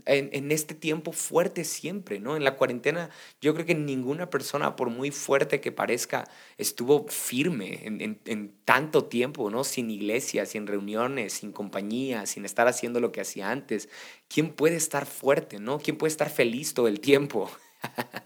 en, 0.05 0.53
este 0.53 0.75
tiempo 0.75 1.13
fuerte 1.13 1.65
siempre? 1.65 2.21
¿no? 2.21 2.37
En 2.37 2.45
la 2.45 2.57
cuarentena 2.57 3.09
yo 3.41 3.55
creo 3.55 3.65
que 3.65 3.75
ninguna 3.75 4.29
persona, 4.29 4.77
por 4.77 4.91
muy 4.91 5.11
fuerte 5.11 5.63
que 5.63 5.73
parezca, 5.73 6.29
estuvo 6.59 7.07
firme 7.09 7.81
en, 7.87 8.21
en, 8.27 8.55
tanto 8.67 9.07
tiempo, 9.07 9.49
¿no? 9.49 9.65
sin 9.65 9.91
iglesia, 9.91 10.45
sin 10.45 10.67
reuniones, 10.67 11.33
sin 11.33 11.53
compañía, 11.53 12.27
sin 12.27 12.45
estar 12.45 12.69
haciendo 12.69 13.01
lo 13.01 13.13
que 13.13 13.23
hacía 13.23 13.51
antes. 13.51 13.89
¿Quién 14.29 14.53
puede 14.53 14.77
estar 14.77 15.07
fuerte? 15.07 15.59
¿no? 15.59 15.79
¿Quién 15.79 15.97
puede 15.97 16.11
estar 16.11 16.29
feliz 16.29 16.75
todo 16.75 16.89
el 16.89 17.01
tiempo? 17.01 17.51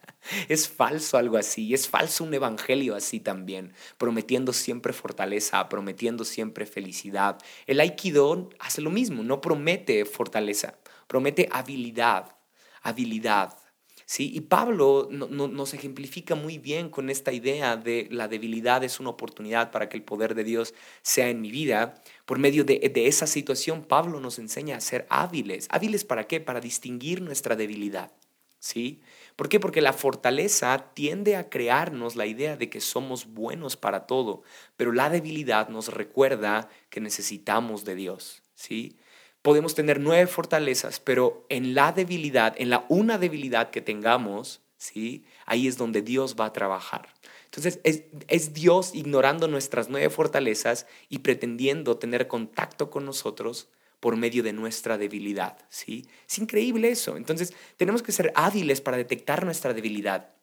Es 0.49 0.69
falso 0.69 1.17
algo 1.17 1.37
así, 1.37 1.75
es 1.75 1.89
falso 1.89 2.25
un 2.25 2.35
evangelio 2.35 2.95
así 2.95 3.21
también, 3.21 3.73
prometiendo 3.97 4.53
siempre 4.53 4.93
fortaleza, 4.93 5.69
prometiendo 5.69 6.25
siempre 6.25 6.67
felicidad. 6.67 7.39
El 7.67 7.81
aikido 7.81 8.51
hace 8.59 8.81
lo 8.81 8.91
mismo, 8.91 9.23
no 9.23 9.41
promete 9.41 10.05
fortaleza, 10.05 10.79
promete 11.07 11.49
habilidad, 11.51 12.37
habilidad. 12.83 13.57
¿sí? 14.05 14.31
Y 14.35 14.41
Pablo 14.41 15.09
nos 15.11 15.75
ejemplifica 15.75 16.35
muy 16.35 16.59
bien 16.59 16.89
con 16.89 17.11
esta 17.11 17.33
idea 17.33 17.77
de 17.77 18.09
la 18.11 18.29
debilidad 18.29 18.85
es 18.85 19.01
una 19.01 19.11
oportunidad 19.11 19.71
para 19.71 19.89
que 19.89 19.97
el 19.97 20.03
poder 20.03 20.35
de 20.35 20.45
Dios 20.45 20.75
sea 21.03 21.29
en 21.29 21.41
mi 21.41 21.51
vida. 21.51 22.03
Por 22.25 22.39
medio 22.39 22.65
de, 22.65 22.79
de 22.79 23.07
esa 23.07 23.27
situación, 23.27 23.85
Pablo 23.85 24.21
nos 24.21 24.39
enseña 24.39 24.77
a 24.77 24.81
ser 24.81 25.07
hábiles. 25.11 25.69
¿Hábiles 25.71 26.05
para 26.05 26.27
qué? 26.27 26.41
Para 26.41 26.61
distinguir 26.61 27.23
nuestra 27.23 27.57
debilidad. 27.57 28.13
¿sí? 28.59 29.03
¿Por 29.39 29.49
qué? 29.49 29.61
Porque 29.61 29.81
la 29.81 29.93
fortaleza 29.93 30.87
tiende 30.95 31.37
a 31.37 31.49
crearnos 31.49 32.17
la 32.17 32.27
idea 32.27 32.57
de 32.57 32.69
que 32.69 32.81
somos 32.81 33.35
buenos 33.35 33.77
para 33.77 34.05
todo, 34.05 34.43
pero 34.77 34.91
la 34.91 35.11
debilidad 35.11 35.69
nos 35.69 35.95
recuerda 35.95 36.69
que 36.91 37.01
necesitamos 37.01 37.85
de 37.85 37.95
Dios, 37.95 38.43
¿sí? 38.57 38.97
Podemos 39.41 39.77
tener 39.77 40.01
nueve 40.01 40.27
fortalezas, 40.27 40.99
pero 40.99 41.47
en 41.51 41.77
la 41.77 41.93
debilidad, 41.93 42.57
en 42.59 42.69
la 42.69 42.85
una 42.89 43.17
debilidad 43.17 43.71
que 43.71 43.81
tengamos, 43.81 44.61
¿sí? 44.77 45.25
Ahí 45.47 45.69
es 45.69 45.79
donde 45.79 46.03
Dios 46.03 46.35
va 46.35 46.47
a 46.47 46.53
trabajar. 46.53 47.07
Entonces 47.45 47.79
es, 47.85 48.03
es, 48.27 48.55
Dios 48.55 48.91
ignorando 48.93 49.47
nuestras 49.47 49.89
nueve 49.89 50.11
fortalezas 50.11 50.89
y 51.09 51.21
pretendiendo 51.21 51.97
tener 51.97 52.27
contacto 52.27 52.91
con 52.91 53.05
nosotros 53.05 53.69
por 54.01 54.17
medio 54.17 54.43
de 54.43 54.53
nuestra 54.53 54.99
debilidad, 54.99 55.59
¿sí? 55.69 56.09
Es 56.29 56.39
increíble 56.39 56.91
eso. 56.91 57.17
Entonces, 57.17 57.53
tenemos 57.77 58.03
que 58.03 58.13
ser 58.13 58.33
hábiles 58.35 58.81
para 58.81 58.97
detectar 58.97 59.45
nuestra 59.45 59.75
debilidad 59.75 60.38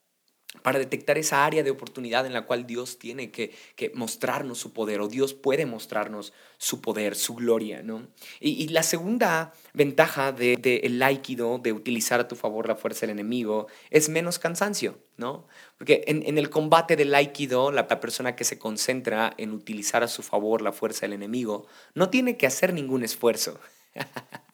para 0.62 0.80
detectar 0.80 1.18
esa 1.18 1.46
área 1.46 1.64
de 1.64 1.72
oportunidad 1.72 2.26
en 2.26 2.34
la 2.34 2.46
cual 2.46 2.66
Dios 2.66 3.00
tiene 3.00 3.32
que, 3.32 3.54
mostrarnos 3.94 4.58
su 4.58 4.74
poder 4.74 5.02
o 5.02 5.08
Dios 5.08 5.34
puede 5.34 5.66
mostrarnos 5.66 6.34
su 6.58 6.82
poder, 6.82 7.16
su 7.16 7.36
gloria, 7.36 7.82
¿no? 7.84 8.08
Y, 8.40 8.68
la 8.70 8.84
segunda 8.84 9.54
ventaja 9.74 10.32
del 10.32 10.62
de, 10.62 10.78
el 10.78 11.02
aikido, 11.02 11.60
de 11.60 11.74
utilizar 11.74 12.20
a 12.20 12.28
tu 12.28 12.36
favor 12.36 12.68
la 12.68 12.76
fuerza 12.76 13.02
del 13.02 13.12
enemigo, 13.12 13.68
es 13.90 14.10
menos 14.10 14.40
cansancio, 14.40 14.98
¿no? 15.18 15.48
Porque 15.78 16.04
en, 16.08 16.24
en 16.26 16.38
el 16.38 16.50
combate 16.50 16.96
del 16.96 17.14
aikido, 17.14 17.72
la 17.72 17.88
persona 17.88 18.36
que 18.36 18.44
se 18.44 18.58
concentra 18.60 19.34
en 19.38 19.52
utilizar 19.52 20.04
a 20.04 20.08
su 20.08 20.24
favor 20.24 20.62
la 20.62 20.72
fuerza 20.72 21.02
del 21.02 21.14
enemigo 21.14 21.68
no 21.94 22.10
tiene 22.10 22.38
que 22.38 22.48
hacer 22.48 22.74
ningún 22.74 23.04
esfuerzo. 23.04 23.60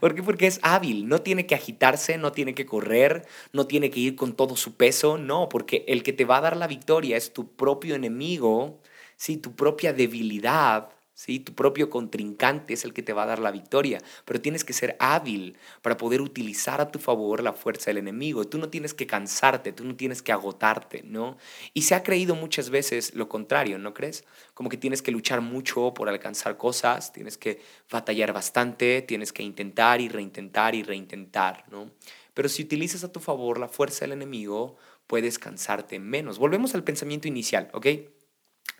¿Por 0.00 0.14
qué? 0.14 0.22
Porque 0.22 0.46
es 0.46 0.60
hábil, 0.62 1.08
no 1.08 1.22
tiene 1.22 1.46
que 1.46 1.54
agitarse, 1.54 2.18
no 2.18 2.32
tiene 2.32 2.54
que 2.54 2.66
correr, 2.66 3.26
no 3.52 3.66
tiene 3.66 3.90
que 3.90 4.00
ir 4.00 4.16
con 4.16 4.34
todo 4.34 4.56
su 4.56 4.76
peso, 4.76 5.18
no, 5.18 5.48
porque 5.48 5.84
el 5.88 6.02
que 6.02 6.12
te 6.12 6.24
va 6.24 6.38
a 6.38 6.42
dar 6.42 6.56
la 6.56 6.66
victoria 6.66 7.16
es 7.16 7.32
tu 7.32 7.54
propio 7.56 7.94
enemigo, 7.94 8.80
¿sí? 9.16 9.36
tu 9.36 9.54
propia 9.54 9.92
debilidad, 9.92 10.90
¿sí? 11.14 11.40
Tu 11.40 11.54
propio 11.54 11.90
contrincante 11.90 12.74
es 12.74 12.84
el 12.84 12.92
que 12.92 13.02
te 13.02 13.12
va 13.12 13.24
a 13.24 13.26
dar 13.26 13.38
la 13.38 13.50
victoria, 13.50 14.00
pero 14.24 14.40
tienes 14.40 14.64
que 14.64 14.72
ser 14.72 14.96
hábil 14.98 15.56
para 15.82 15.96
poder 15.96 16.20
utilizar 16.20 16.80
a 16.80 16.90
tu 16.90 16.98
favor 16.98 17.42
la 17.42 17.52
fuerza 17.52 17.86
del 17.90 17.98
enemigo. 17.98 18.46
Tú 18.46 18.58
no 18.58 18.68
tienes 18.68 18.94
que 18.94 19.06
cansarte, 19.06 19.72
tú 19.72 19.84
no 19.84 19.96
tienes 19.96 20.22
que 20.22 20.32
agotarte, 20.32 21.02
¿no? 21.04 21.36
Y 21.74 21.82
se 21.82 21.94
ha 21.94 22.02
creído 22.02 22.34
muchas 22.34 22.70
veces 22.70 23.14
lo 23.14 23.28
contrario, 23.28 23.78
¿no 23.78 23.94
crees? 23.94 24.24
Como 24.54 24.68
que 24.68 24.76
tienes 24.76 25.02
que 25.02 25.10
luchar 25.12 25.40
mucho 25.40 25.94
por 25.94 26.08
alcanzar 26.08 26.56
cosas, 26.56 27.12
tienes 27.12 27.38
que 27.38 27.60
batallar 27.90 28.32
bastante, 28.32 29.02
tienes 29.02 29.32
que 29.32 29.42
intentar 29.42 30.00
y 30.00 30.08
reintentar 30.08 30.74
y 30.74 30.82
reintentar, 30.82 31.64
¿no? 31.70 31.90
Pero 32.34 32.48
si 32.48 32.62
utilizas 32.62 33.04
a 33.04 33.12
tu 33.12 33.20
favor 33.20 33.58
la 33.58 33.68
fuerza 33.68 34.04
del 34.04 34.12
enemigo, 34.12 34.76
puedes 35.06 35.38
cansarte 35.38 35.98
menos. 35.98 36.38
Volvemos 36.38 36.74
al 36.74 36.84
pensamiento 36.84 37.28
inicial, 37.28 37.68
¿ok? 37.74 37.86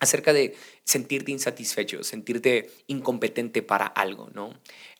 Acerca 0.03 0.33
de 0.33 0.55
sentirte 0.83 1.31
insatisfecho, 1.31 2.03
sentirte 2.03 2.69
incompetente 2.87 3.61
para 3.61 3.87
algo, 3.87 4.29
¿no? 4.33 4.53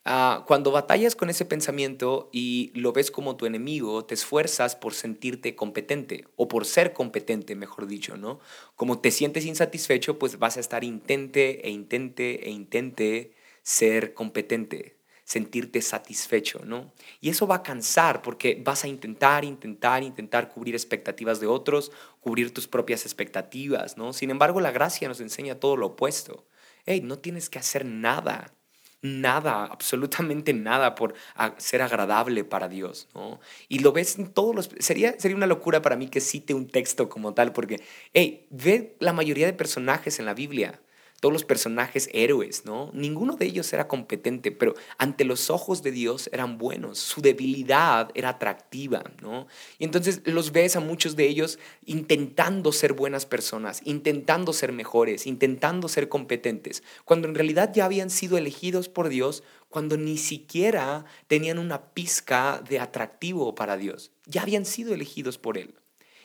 Ah, 0.06 0.44
cuando 0.48 0.72
batallas 0.72 1.16
con 1.16 1.30
ese 1.30 1.46
pensamiento 1.46 2.30
y 2.34 2.72
lo 2.74 2.92
ves 2.92 3.10
como 3.12 3.38
tu 3.38 3.46
enemigo, 3.46 4.04
te 4.06 4.16
esfuerzas 4.16 4.76
por 4.76 4.94
sentirte 4.94 5.56
competente 5.56 6.28
o 6.36 6.48
por 6.48 6.66
ser 6.66 6.94
competente, 6.94 7.56
mejor 7.56 7.88
dicho, 7.88 8.18
¿no? 8.18 8.40
Como 8.76 9.00
te 9.00 9.12
sientes 9.12 9.46
insatisfecho, 9.46 10.20
pues 10.20 10.40
vas 10.40 10.58
a 10.58 10.60
estar 10.60 10.84
intente 10.84 11.66
e 11.68 11.70
intente 11.70 12.48
e 12.48 12.52
intente 12.52 13.34
ser 13.62 14.14
competente, 14.14 14.98
sentirte 15.26 15.82
satisfecho, 15.82 16.62
¿no? 16.66 16.92
Y 17.22 17.30
eso 17.30 17.48
va 17.48 17.56
a 17.56 17.64
cansar 17.64 18.22
porque 18.22 18.62
vas 18.64 18.84
a 18.84 18.88
intentar, 18.88 19.46
intentar, 19.46 20.04
intentar 20.04 20.50
cubrir 20.50 20.76
expectativas 20.76 21.40
de 21.40 21.48
otros, 21.48 21.92
cubrir 22.20 22.54
tus 22.54 22.68
propias 22.68 23.06
expectativas, 23.06 23.98
¿no? 23.98 24.14
Sin 24.14 24.30
embargo, 24.30 24.60
la 24.60 24.72
gracia 24.72 25.08
nos 25.08 25.22
enseña 25.22 25.60
todo 25.60 25.78
lo 25.78 25.88
opuesto. 25.88 26.46
Hey, 26.86 27.02
no 27.02 27.20
tienes 27.20 27.50
que 27.50 27.60
hacer 27.60 27.86
nada, 27.86 28.54
nada, 29.02 29.66
absolutamente 29.66 30.54
nada 30.54 30.96
por 30.96 31.14
ser 31.58 31.82
agradable 31.82 32.44
para 32.44 32.68
Dios, 32.68 33.08
¿no? 33.16 33.40
Y 33.70 33.80
lo 33.80 33.94
ves 33.94 34.20
en 34.20 34.28
todos 34.34 34.54
los... 34.54 34.70
Sería, 34.80 35.18
sería 35.20 35.38
una 35.38 35.48
locura 35.48 35.82
para 35.82 35.96
mí 35.96 36.10
que 36.10 36.20
cite 36.20 36.54
un 36.54 36.68
texto 36.68 37.08
como 37.08 37.34
tal, 37.34 37.54
porque, 37.54 37.82
hey, 38.14 38.48
ve 38.50 38.98
la 39.00 39.14
mayoría 39.14 39.46
de 39.46 39.54
personajes 39.54 40.20
en 40.20 40.26
la 40.26 40.34
Biblia 40.34 40.82
todos 41.24 41.32
los 41.32 41.46
personajes 41.46 42.10
héroes, 42.12 42.66
¿no? 42.66 42.92
Ninguno 42.94 43.38
de 43.38 43.46
ellos 43.46 43.72
era 43.72 43.88
competente, 43.88 44.52
pero 44.52 44.74
ante 44.98 45.24
los 45.24 45.50
ojos 45.50 45.82
de 45.82 45.92
Dios 45.92 46.30
eran 46.34 46.58
buenos. 46.58 47.00
Su 47.00 47.22
debilidad 47.22 48.12
era 48.14 48.28
atractiva, 48.28 49.02
¿no? 49.22 49.48
Y 49.80 49.86
entonces 49.86 50.20
los 50.26 50.52
ves 50.52 50.76
a 50.76 50.82
muchos 50.82 51.16
de 51.16 51.26
ellos 51.26 51.60
intentando 51.86 52.74
ser 52.74 52.92
buenas 52.92 53.26
personas, 53.26 53.80
intentando 53.86 54.52
ser 54.52 54.74
mejores, 54.74 55.26
intentando 55.26 55.88
ser 55.88 56.10
competentes, 56.10 56.84
cuando 57.06 57.30
en 57.30 57.36
realidad 57.36 57.72
ya 57.74 57.86
habían 57.86 58.10
sido 58.10 58.38
elegidos 58.38 58.90
por 58.90 59.08
Dios, 59.08 59.44
cuando 59.70 59.96
ni 59.96 60.18
siquiera 60.18 61.06
tenían 61.28 61.58
una 61.58 61.94
pizca 61.94 62.62
de 62.68 62.82
atractivo 62.82 63.56
para 63.56 63.78
Dios. 63.78 64.12
Ya 64.26 64.42
habían 64.42 64.66
sido 64.66 64.94
elegidos 64.94 65.38
por 65.38 65.58
Él. 65.58 65.74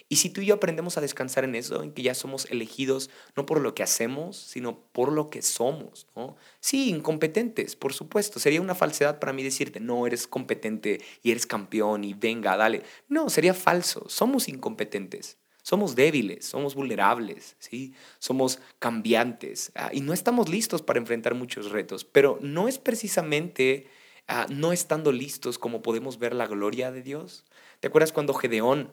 Y 0.09 0.17
si 0.17 0.31
tú 0.31 0.41
y 0.41 0.47
yo 0.47 0.55
aprendemos 0.55 0.97
a 0.97 1.03
descansar 1.03 1.45
en 1.45 1.55
eso, 1.55 1.83
en 1.83 1.93
que 1.93 2.03
ya 2.03 2.15
somos 2.15 2.47
elegidos 2.51 3.11
no 3.37 3.45
por 3.45 3.61
lo 3.61 3.75
que 3.75 3.83
hacemos, 3.83 4.37
sino 4.37 4.81
por 4.93 5.13
lo 5.13 5.29
que 5.29 5.43
somos, 5.43 6.07
¿no? 6.17 6.37
Sí, 6.61 6.89
incompetentes, 6.89 7.77
por 7.77 7.93
supuesto. 7.93 8.41
Sería 8.41 8.63
una 8.63 8.75
falsedad 8.75 9.19
para 9.19 9.35
mí 9.35 9.43
decirte, 9.43 9.81
no, 9.81 10.07
eres 10.07 10.27
competente 10.27 11.01
y 11.23 11.31
eres 11.31 11.47
campeón 11.47 12.05
y 12.05 12.15
venga, 12.15 12.57
dale. 12.57 12.83
No, 13.09 13.29
sería 13.29 13.53
falso. 13.53 14.09
Somos 14.09 14.49
incompetentes. 14.49 15.37
Somos 15.63 15.95
débiles, 15.95 16.47
somos 16.47 16.75
vulnerables, 16.75 17.55
¿sí? 17.59 17.93
somos 18.19 18.59
cambiantes 18.79 19.71
ah, 19.75 19.91
y 19.93 20.01
no 20.01 20.15
estamos 20.15 20.49
listos 20.49 20.81
para 20.81 20.99
enfrentar 20.99 21.35
muchos 21.35 21.71
retos, 21.71 22.07
pero 22.07 22.39
no 22.41 22.69
es 22.69 22.79
precisamente 22.79 23.87
ah, 24.29 24.47
no 24.49 24.73
estando 24.73 25.13
listos 25.13 25.59
como 25.59 25.83
podemos 25.83 26.19
ver 26.19 26.35
la 26.35 26.47
gloria 26.47 26.91
de 26.91 27.03
Dios. 27.03 27.45
¿Te 27.81 27.89
acuerdas 27.89 28.13
cuando 28.13 28.33
Gedeón 28.33 28.91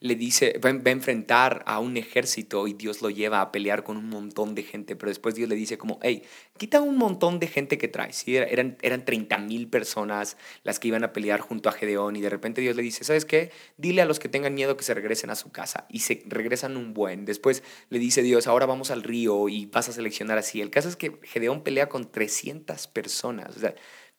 le 0.00 0.14
dice, 0.14 0.58
va, 0.64 0.70
a 0.70 0.90
enfrentar 0.90 1.62
a 1.66 1.78
un 1.78 1.96
ejército 1.96 2.66
y 2.66 2.74
Dios 2.74 3.02
lo 3.02 3.10
lleva 3.10 3.40
a 3.40 3.52
pelear 3.52 3.84
con 3.84 3.96
un 3.96 4.08
montón 4.08 4.54
de 4.54 4.62
gente, 4.62 4.96
pero 4.96 5.10
después 5.10 5.34
Dios 5.34 5.48
le 5.48 5.54
dice 5.54 5.78
como, 5.78 5.98
hey, 6.02 6.22
quita 6.58 6.80
un 6.80 6.96
montón 6.96 7.38
de 7.38 7.46
gente 7.46 7.78
que 7.78 7.88
traes. 7.88 8.16
¿sí? 8.16 8.36
Eran, 8.36 8.76
eran 8.82 9.04
30 9.04 9.38
mil 9.38 9.68
personas 9.68 10.36
las 10.62 10.78
que 10.78 10.88
iban 10.88 11.04
a 11.04 11.12
pelear 11.12 11.40
junto 11.40 11.68
a 11.68 11.72
Gedeón 11.72 12.16
y 12.16 12.20
de 12.20 12.30
repente 12.30 12.60
Dios 12.60 12.76
le 12.76 12.82
dice, 12.82 13.04
¿sabes 13.04 13.24
qué? 13.24 13.50
Dile 13.76 14.02
a 14.02 14.04
los 14.04 14.18
que 14.18 14.28
tengan 14.28 14.54
miedo 14.54 14.76
que 14.76 14.84
se 14.84 14.94
regresen 14.94 15.30
a 15.30 15.36
su 15.36 15.50
casa 15.50 15.86
y 15.88 16.00
se 16.00 16.22
regresan 16.26 16.76
un 16.76 16.94
buen. 16.94 17.24
Después 17.24 17.62
le 17.88 17.98
dice 17.98 18.22
Dios, 18.22 18.46
ahora 18.46 18.66
vamos 18.66 18.90
al 18.90 19.02
río 19.02 19.48
y 19.48 19.66
vas 19.66 19.88
a 19.88 19.92
seleccionar 19.92 20.38
así. 20.38 20.60
El 20.60 20.70
caso 20.70 20.88
es 20.88 20.96
que 20.96 21.18
Gedeón 21.22 21.62
pelea 21.62 21.88
con 21.88 22.10
300 22.10 22.86
personas, 22.88 23.56
o 23.56 23.60
sea, 23.60 23.74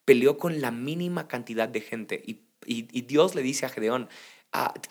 peleó 0.06 0.38
con 0.38 0.62
la 0.62 0.72
mínima 0.72 1.28
cantidad 1.28 1.70
de 1.70 1.82
gente 1.82 2.22
y, 2.26 2.42
y 2.66 3.02
Dios 3.02 3.36
le 3.36 3.42
dice 3.42 3.66
a 3.66 3.70
Gedeón, 3.70 4.10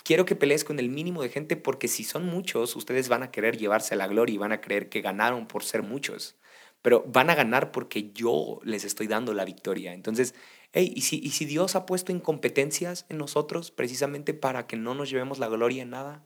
Quiero 0.05 0.25
que 0.25 0.37
pelees 0.37 0.64
con 0.64 0.79
el 0.79 0.88
mínimo 0.88 1.23
de 1.23 1.29
gente 1.29 1.57
porque 1.57 1.87
si 1.87 2.05
son 2.05 2.25
muchos, 2.27 2.77
ustedes 2.77 3.09
van 3.09 3.23
a 3.23 3.31
querer 3.31 3.59
llevarse 3.59 3.94
la 3.94 4.07
gloria 4.07 4.35
y 4.35 4.38
van 4.38 4.53
a 4.53 4.61
creer 4.61 4.88
que 4.88 5.03
ganaron 5.03 5.46
por 5.46 5.64
ser 5.64 5.83
muchos. 5.83 6.37
Pero 6.83 7.05
van 7.07 7.29
a 7.29 7.35
ganar 7.35 7.73
porque 7.73 8.11
yo 8.12 8.61
les 8.64 8.85
estoy 8.85 9.07
dando 9.07 9.35
la 9.35 9.44
victoria. 9.44 9.92
Entonces, 9.92 10.35
hey, 10.73 10.90
¿y 10.96 11.03
si, 11.03 11.20
¿y 11.23 11.31
si 11.31 11.44
Dios 11.44 11.77
ha 11.77 11.85
puesto 11.85 12.11
incompetencias 12.11 13.05
en 13.11 13.18
nosotros 13.18 13.70
precisamente 13.70 14.33
para 14.33 14.66
que 14.66 14.77
no 14.77 14.94
nos 14.94 15.11
llevemos 15.11 15.38
la 15.38 15.49
gloria 15.49 15.83
en 15.83 15.90
nada? 15.90 16.25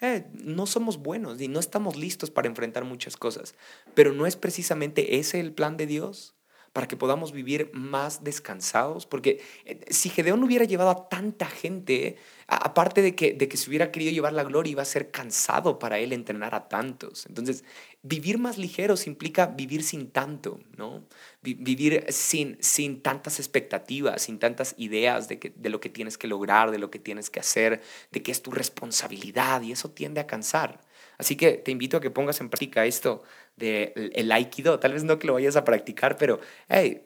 Eh, 0.00 0.26
no 0.32 0.66
somos 0.66 0.98
buenos 0.98 1.40
y 1.40 1.48
no 1.48 1.60
estamos 1.60 1.94
listos 1.96 2.30
para 2.30 2.48
enfrentar 2.48 2.84
muchas 2.84 3.16
cosas. 3.16 3.54
Pero 3.94 4.12
¿no 4.12 4.26
es 4.26 4.34
precisamente 4.34 5.18
ese 5.18 5.40
el 5.40 5.52
plan 5.52 5.76
de 5.76 5.86
Dios? 5.86 6.34
Para 6.72 6.86
que 6.86 6.96
podamos 6.96 7.32
vivir 7.32 7.70
más 7.72 8.22
descansados. 8.22 9.06
Porque 9.06 9.42
eh, 9.64 9.80
si 9.90 10.08
Gedeón 10.08 10.42
hubiera 10.42 10.64
llevado 10.64 10.90
a 10.90 11.08
tanta 11.08 11.46
gente, 11.46 12.16
aparte 12.46 13.02
de 13.02 13.14
que, 13.14 13.32
de 13.32 13.48
que 13.48 13.56
se 13.56 13.68
hubiera 13.68 13.90
querido 13.90 14.12
llevar 14.12 14.32
la 14.32 14.44
gloria, 14.44 14.72
iba 14.72 14.82
a 14.82 14.86
ser 14.86 15.10
cansado 15.10 15.78
para 15.78 15.98
él 15.98 16.12
entrenar 16.12 16.54
a 16.54 16.68
tantos. 16.68 17.26
Entonces, 17.26 17.64
vivir 18.02 18.38
más 18.38 18.56
ligeros 18.58 19.06
implica 19.06 19.46
vivir 19.46 19.82
sin 19.82 20.10
tanto, 20.10 20.60
¿no? 20.76 21.04
Vivir 21.42 22.06
sin, 22.08 22.56
sin 22.60 23.02
tantas 23.02 23.38
expectativas, 23.38 24.22
sin 24.22 24.38
tantas 24.38 24.74
ideas 24.76 25.28
de, 25.28 25.38
que, 25.38 25.50
de 25.50 25.70
lo 25.70 25.80
que 25.80 25.88
tienes 25.88 26.18
que 26.18 26.28
lograr, 26.28 26.70
de 26.70 26.78
lo 26.78 26.90
que 26.90 26.98
tienes 26.98 27.30
que 27.30 27.40
hacer, 27.40 27.82
de 28.10 28.22
que 28.22 28.32
es 28.32 28.42
tu 28.42 28.50
responsabilidad 28.50 29.62
y 29.62 29.72
eso 29.72 29.90
tiende 29.90 30.20
a 30.20 30.26
cansar. 30.26 30.80
Así 31.20 31.36
que 31.36 31.52
te 31.52 31.70
invito 31.70 31.98
a 31.98 32.00
que 32.00 32.10
pongas 32.10 32.40
en 32.40 32.48
práctica 32.48 32.86
esto 32.86 33.22
del 33.54 34.10
el 34.14 34.32
aikido. 34.32 34.80
Tal 34.80 34.94
vez 34.94 35.04
no 35.04 35.18
que 35.18 35.26
lo 35.26 35.34
vayas 35.34 35.54
a 35.54 35.64
practicar, 35.64 36.16
pero 36.16 36.40
hey, 36.70 37.02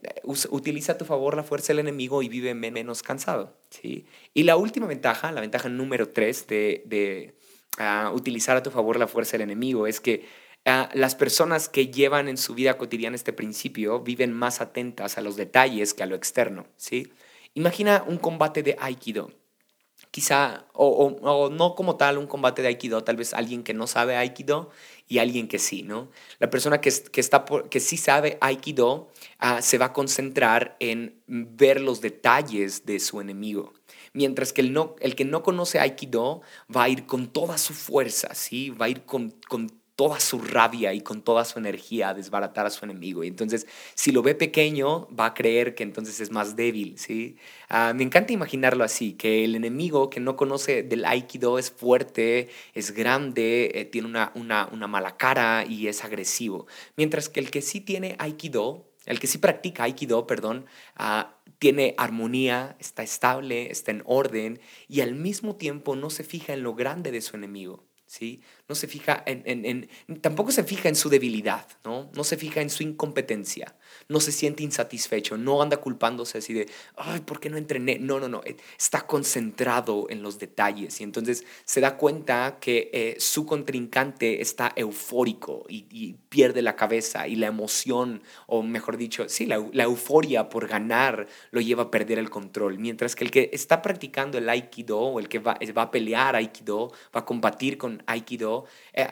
utiliza 0.51 0.93
a 0.93 0.99
tu 0.99 1.05
favor 1.05 1.37
la 1.37 1.43
fuerza 1.43 1.73
del 1.73 1.81
enemigo 1.81 2.23
y 2.23 2.29
vive 2.29 2.55
menos 2.55 3.03
cansado. 3.03 3.59
¿sí? 3.71 4.07
Y 4.33 4.45
la 4.45 4.57
última 4.57 4.87
ventaja, 4.87 5.33
la 5.33 5.41
ventaja 5.41 5.69
número 5.69 6.11
tres 6.11 6.47
de, 6.47 6.85
de 6.87 7.35
ah, 7.79 8.13
utilizar 8.15 8.57
a 8.57 8.63
tu 8.63 8.71
favor 8.71 9.01
la 9.01 9.09
fuerza 9.09 9.33
del 9.33 9.43
enemigo 9.43 9.89
es 9.89 10.01
que 10.01 10.29
ah, 10.65 10.89
las 10.95 11.17
personas 11.17 11.69
que 11.69 11.89
llevan 11.89 12.29
en 12.29 12.37
su 12.37 12.55
vida 12.55 12.79
cotidiana 12.79 13.17
este 13.17 13.33
principio 13.33 13.99
viven 13.99 14.33
más 14.33 14.61
atentas 14.61 15.19
a 15.19 15.23
los 15.23 15.35
detalles 15.35 15.93
que 15.93 16.05
a 16.05 16.07
lo 16.07 16.15
externo. 16.15 16.69
¿sí? 16.77 17.13
Imagina 17.55 18.05
un 18.07 18.19
combate 18.19 18.63
de 18.63 18.77
aikido 18.79 19.33
quizá, 20.15 20.65
o, 20.75 21.51
no 21.51 21.75
como 21.75 21.97
tal 21.97 22.19
un 22.19 22.29
combate 22.29 22.63
de 22.63 22.69
Aikido, 22.69 23.03
tal 23.03 23.17
vez 23.17 23.35
alguien 23.35 23.65
que 23.65 23.75
no 23.75 23.89
sabe 23.89 24.15
Aikido 24.15 24.71
y 25.09 25.19
alguien 25.19 25.49
que 25.49 25.59
sí, 25.59 25.83
¿no? 25.83 26.09
La 26.39 26.51
persona 26.51 26.81
que, 26.81 26.93
que, 27.11 27.21
está 27.21 27.45
que 27.69 27.81
sí 27.81 27.97
sabe 27.97 28.39
Aikido 28.41 29.11
ah, 29.41 29.61
se 29.61 29.77
va 29.77 29.87
a 29.87 29.93
concentrar 29.93 30.77
en 30.79 31.21
ver 31.27 31.81
los 31.81 32.01
detalles 32.01 32.87
de 32.87 33.01
su 33.01 33.21
enemigo. 33.21 33.73
Mientras 34.13 34.53
que 34.53 34.61
el, 34.61 34.73
no, 34.73 34.95
el 35.01 35.17
que 35.17 35.25
no 35.25 35.43
conoce 35.43 35.81
Aikido 35.81 36.43
va 36.75 36.85
a 36.85 36.89
ir 36.89 37.07
con 37.07 37.27
toda 37.27 37.59
su 37.59 37.75
fuerza, 37.75 38.37
¿sí? 38.37 38.71
Va 38.71 38.87
a 38.87 38.91
ir 38.91 39.03
con, 39.03 39.35
con 39.49 39.67
toda 39.97 40.19
su 40.21 40.41
rabia 40.41 40.93
y 40.93 41.01
con 41.01 41.23
toda 41.23 41.45
su 41.45 41.59
energía 41.59 42.11
a 42.11 42.15
desbaratar 42.15 42.67
a 42.67 42.71
su 42.71 42.85
enemigo. 42.85 43.23
Y 43.25 43.29
entonces, 43.29 43.67
si 43.95 44.13
lo 44.13 44.23
ve 44.23 44.35
pequeño, 44.35 45.09
va 45.09 45.27
a 45.27 45.35
creer 45.35 45.75
que 45.75 45.83
entonces 45.83 46.21
es 46.21 46.31
más 46.31 46.57
débil, 46.57 46.99
¿sí? 46.99 47.37
Ah, 47.69 47.93
me 47.95 48.03
encanta 48.03 48.33
imaginarlo 48.33 48.85
así, 48.85 49.13
que 49.15 49.45
el 49.45 49.55
enemigo 49.55 50.11
que 50.11 50.21
no 50.21 50.37
conoce 50.37 50.83
del 50.83 51.05
Aikido 51.05 51.59
es 51.59 51.71
fuerte, 51.71 52.49
es 52.75 52.93
grande, 52.93 53.71
eh, 53.75 53.85
tiene 53.85 54.09
una, 54.09 54.33
una, 54.35 54.69
una 54.73 54.87
mala 54.87 55.17
cara 55.17 55.65
y 55.69 55.89
es 55.89 56.05
agresivo. 56.05 56.67
Mientras 56.97 57.29
que 57.29 57.41
el 57.41 57.51
que 57.51 57.63
sí 57.63 57.81
tiene 57.81 58.17
Aikido, 58.19 58.91
el 59.07 59.21
que 59.21 59.27
sí 59.27 59.39
practica 59.39 59.85
Aikido, 59.85 60.27
perdón, 60.27 60.67
ah, 60.97 61.37
tiene 61.59 61.95
armonía, 61.99 62.77
está 62.79 63.03
estable, 63.03 63.71
está 63.71 63.91
en 63.91 64.03
orden 64.07 64.61
y 64.89 65.01
al 65.01 65.15
mismo 65.15 65.57
tiempo 65.57 65.97
no 65.97 66.11
se 66.11 66.25
fija 66.25 66.53
en 66.53 66.63
lo 66.63 66.75
grande 66.75 67.11
de 67.11 67.21
su 67.21 67.37
enemigo. 67.37 67.85
¿Sí? 68.15 68.43
No 68.69 68.75
se 68.77 68.87
fija 68.87 69.25
en, 69.27 69.89
tampoco 70.21 70.53
se 70.53 70.63
fija 70.63 70.89
en 70.89 70.95
su 70.95 71.09
debilidad, 71.09 71.67
¿no? 71.85 72.11
No 72.15 72.23
se 72.23 72.37
fija 72.37 72.61
en 72.61 72.71
su 72.71 72.85
incompetencia, 72.85 73.75
no 74.09 74.21
se 74.21 74.33
siente 74.33 74.63
insatisfecho, 74.63 75.37
no 75.37 75.63
anda 75.63 75.79
culpándose 75.79 76.39
así 76.39 76.53
de, 76.53 76.69
ay, 76.97 77.21
¿por 77.21 77.41
qué 77.41 77.51
no 77.51 77.57
entrené? 77.57 77.99
No, 77.99 78.21
no, 78.21 78.29
no, 78.29 78.43
eh, 78.45 78.57
está 78.79 79.07
concentrado 79.07 80.07
en 80.11 80.23
los 80.23 80.39
detalles 80.39 81.01
y 81.01 81.05
entonces 81.05 81.45
se 81.65 81.81
da 81.81 81.97
cuenta 81.97 82.59
que 82.61 82.91
eh, 82.93 83.17
su 83.19 83.47
contrincante 83.47 84.41
está 84.41 84.73
eufórico 84.77 85.65
y, 85.69 86.17
pierde 86.29 86.63
la 86.63 86.75
cabeza 86.75 87.29
y 87.29 87.37
la 87.37 87.47
emoción, 87.47 88.21
o 88.49 88.63
mejor 88.63 88.97
dicho, 88.97 89.29
sí, 89.29 89.47
la, 89.47 89.85
euforia 89.85 90.49
por 90.49 90.67
ganar 90.67 91.29
lo 91.53 91.61
lleva 91.61 91.85
a 91.85 91.91
perder 91.93 92.19
el 92.19 92.29
control, 92.29 92.79
mientras 92.79 93.15
que 93.15 93.23
el 93.23 93.31
que 93.31 93.51
está 93.53 93.83
practicando 93.83 94.39
el 94.39 94.49
aikido 94.49 94.99
o 94.99 95.21
el 95.21 95.29
que 95.29 95.39
va, 95.39 95.57
va 95.77 95.83
a 95.83 95.91
pelear 95.93 96.35
aikido, 96.35 96.93
va 97.15 97.21
a 97.21 97.25
combatir 97.25 97.79
con 97.79 98.03
aikido, 98.07 98.65
eh, 98.95 99.07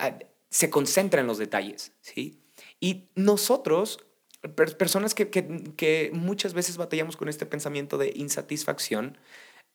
se 0.51 0.68
concentra 0.68 1.21
en 1.21 1.27
los 1.29 1.38
detalles, 1.38 1.92
¿sí? 2.01 2.42
Y 2.81 3.09
nosotros, 3.14 4.05
personas 4.49 5.15
que, 5.15 6.11
muchas 6.13 6.55
veces 6.55 6.77
batallamos 6.77 7.17
con 7.17 7.29
este 7.29 7.47
pensamiento 7.47 7.99
de 7.99 8.13
insatisfacción, 8.15 9.19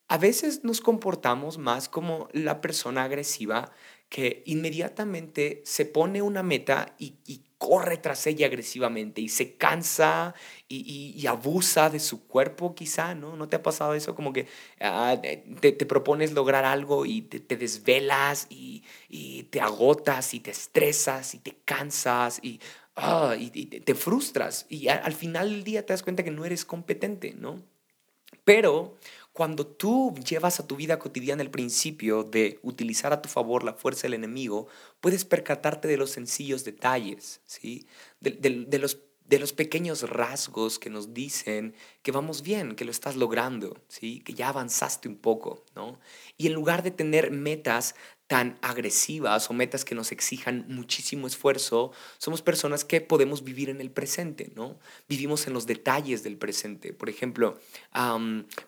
a 0.10 0.18
veces 0.18 0.64
nos 0.64 0.82
comportamos 0.82 1.58
más 1.58 1.90
como 1.90 2.30
la 2.32 2.62
persona 2.62 3.04
agresiva 3.04 3.72
que 4.10 4.42
inmediatamente 4.46 5.62
se 5.66 5.86
pone 5.86 6.22
una 6.22 6.44
meta 6.44 6.96
y, 6.98 7.44
corre 7.58 7.98
tras 7.98 8.28
ella 8.28 8.46
agresivamente 8.46 9.20
y 9.20 9.30
se 9.30 9.56
cansa 9.56 10.36
y, 10.70 11.26
abusa 11.26 11.90
de 11.90 12.00
su 12.00 12.28
cuerpo 12.28 12.76
quizá, 12.76 13.16
¿no? 13.16 13.36
¿No 13.36 13.50
te 13.50 13.56
ha 13.56 13.64
pasado 13.64 13.96
eso? 13.96 14.14
Como 14.14 14.32
que 14.32 14.48
ah, 14.80 15.20
te, 15.60 15.74
propones 15.74 16.34
lograr 16.34 16.66
algo 16.66 17.08
y 17.08 17.24
te, 17.24 17.58
desvelas 17.58 18.46
y, 18.52 18.84
y, 19.10 19.44
te 19.46 19.60
agotas 19.60 20.36
y 20.36 20.40
te 20.40 20.52
estresas 20.52 21.34
y 21.34 21.40
te 21.40 21.58
cansas 21.66 22.40
y 22.44 22.60
Ah, 23.00 23.36
y, 23.40 23.50
te 23.50 23.94
frustras 23.94 24.66
y 24.70 24.88
al 24.88 25.14
final 25.14 25.52
del 25.52 25.64
día 25.64 25.86
te 25.86 25.94
das 25.94 26.02
cuenta 26.02 26.24
que 26.24 26.32
no 26.32 26.46
eres 26.46 26.66
competente, 26.66 27.36
¿no? 27.38 27.62
Pero 28.44 28.98
cuando 29.34 29.68
tú 29.68 30.16
llevas 30.28 30.60
a 30.60 30.66
tu 30.66 30.76
vida 30.76 30.98
cotidiana 30.98 31.44
el 31.44 31.52
principio 31.52 32.24
de 32.24 32.60
utilizar 32.64 33.14
a 33.14 33.22
tu 33.22 33.30
favor 33.30 33.64
la 33.64 33.74
fuerza 33.74 34.04
del 34.04 34.16
enemigo, 34.16 34.68
puedes 35.00 35.26
percatarte 35.26 35.88
de 35.88 35.98
los 35.98 36.10
sencillos 36.10 36.66
detalles, 36.66 37.40
¿sí? 37.46 37.86
De, 38.20 38.32
de, 38.32 38.80
los, 38.80 38.98
de 39.26 39.38
los 39.38 39.54
pequeños 39.54 40.10
rasgos 40.10 40.80
que 40.80 40.90
nos 40.90 41.14
dicen 41.14 41.76
que 42.02 42.12
vamos 42.12 42.42
bien, 42.42 42.76
que 42.76 42.84
lo 42.84 42.90
estás 42.90 43.16
logrando, 43.16 43.80
¿sí? 43.90 44.22
Que 44.22 44.34
ya 44.34 44.50
avanzaste 44.50 45.08
un 45.08 45.18
poco, 45.18 45.64
¿no? 45.76 46.00
Y 46.36 46.48
en 46.48 46.54
lugar 46.54 46.82
de 46.82 46.90
tener 46.90 47.30
metas 47.30 47.94
tan 48.28 48.58
agresivas 48.62 49.50
o 49.50 49.54
metas 49.54 49.86
que 49.86 49.96
nos 49.96 50.12
exijan 50.12 50.66
muchísimo 50.68 51.28
esfuerzo, 51.28 51.92
somos 52.18 52.42
personas 52.42 52.84
que 52.84 53.00
podemos 53.00 53.44
vivir 53.44 53.70
en 53.70 53.80
el 53.80 53.90
presente, 53.90 54.52
¿no? 54.54 54.78
Vivimos 55.08 55.48
en 55.48 55.54
los 55.54 55.66
detalles 55.66 56.24
del 56.24 56.38
presente. 56.38 56.92
Por 56.92 57.10
ejemplo, 57.10 57.58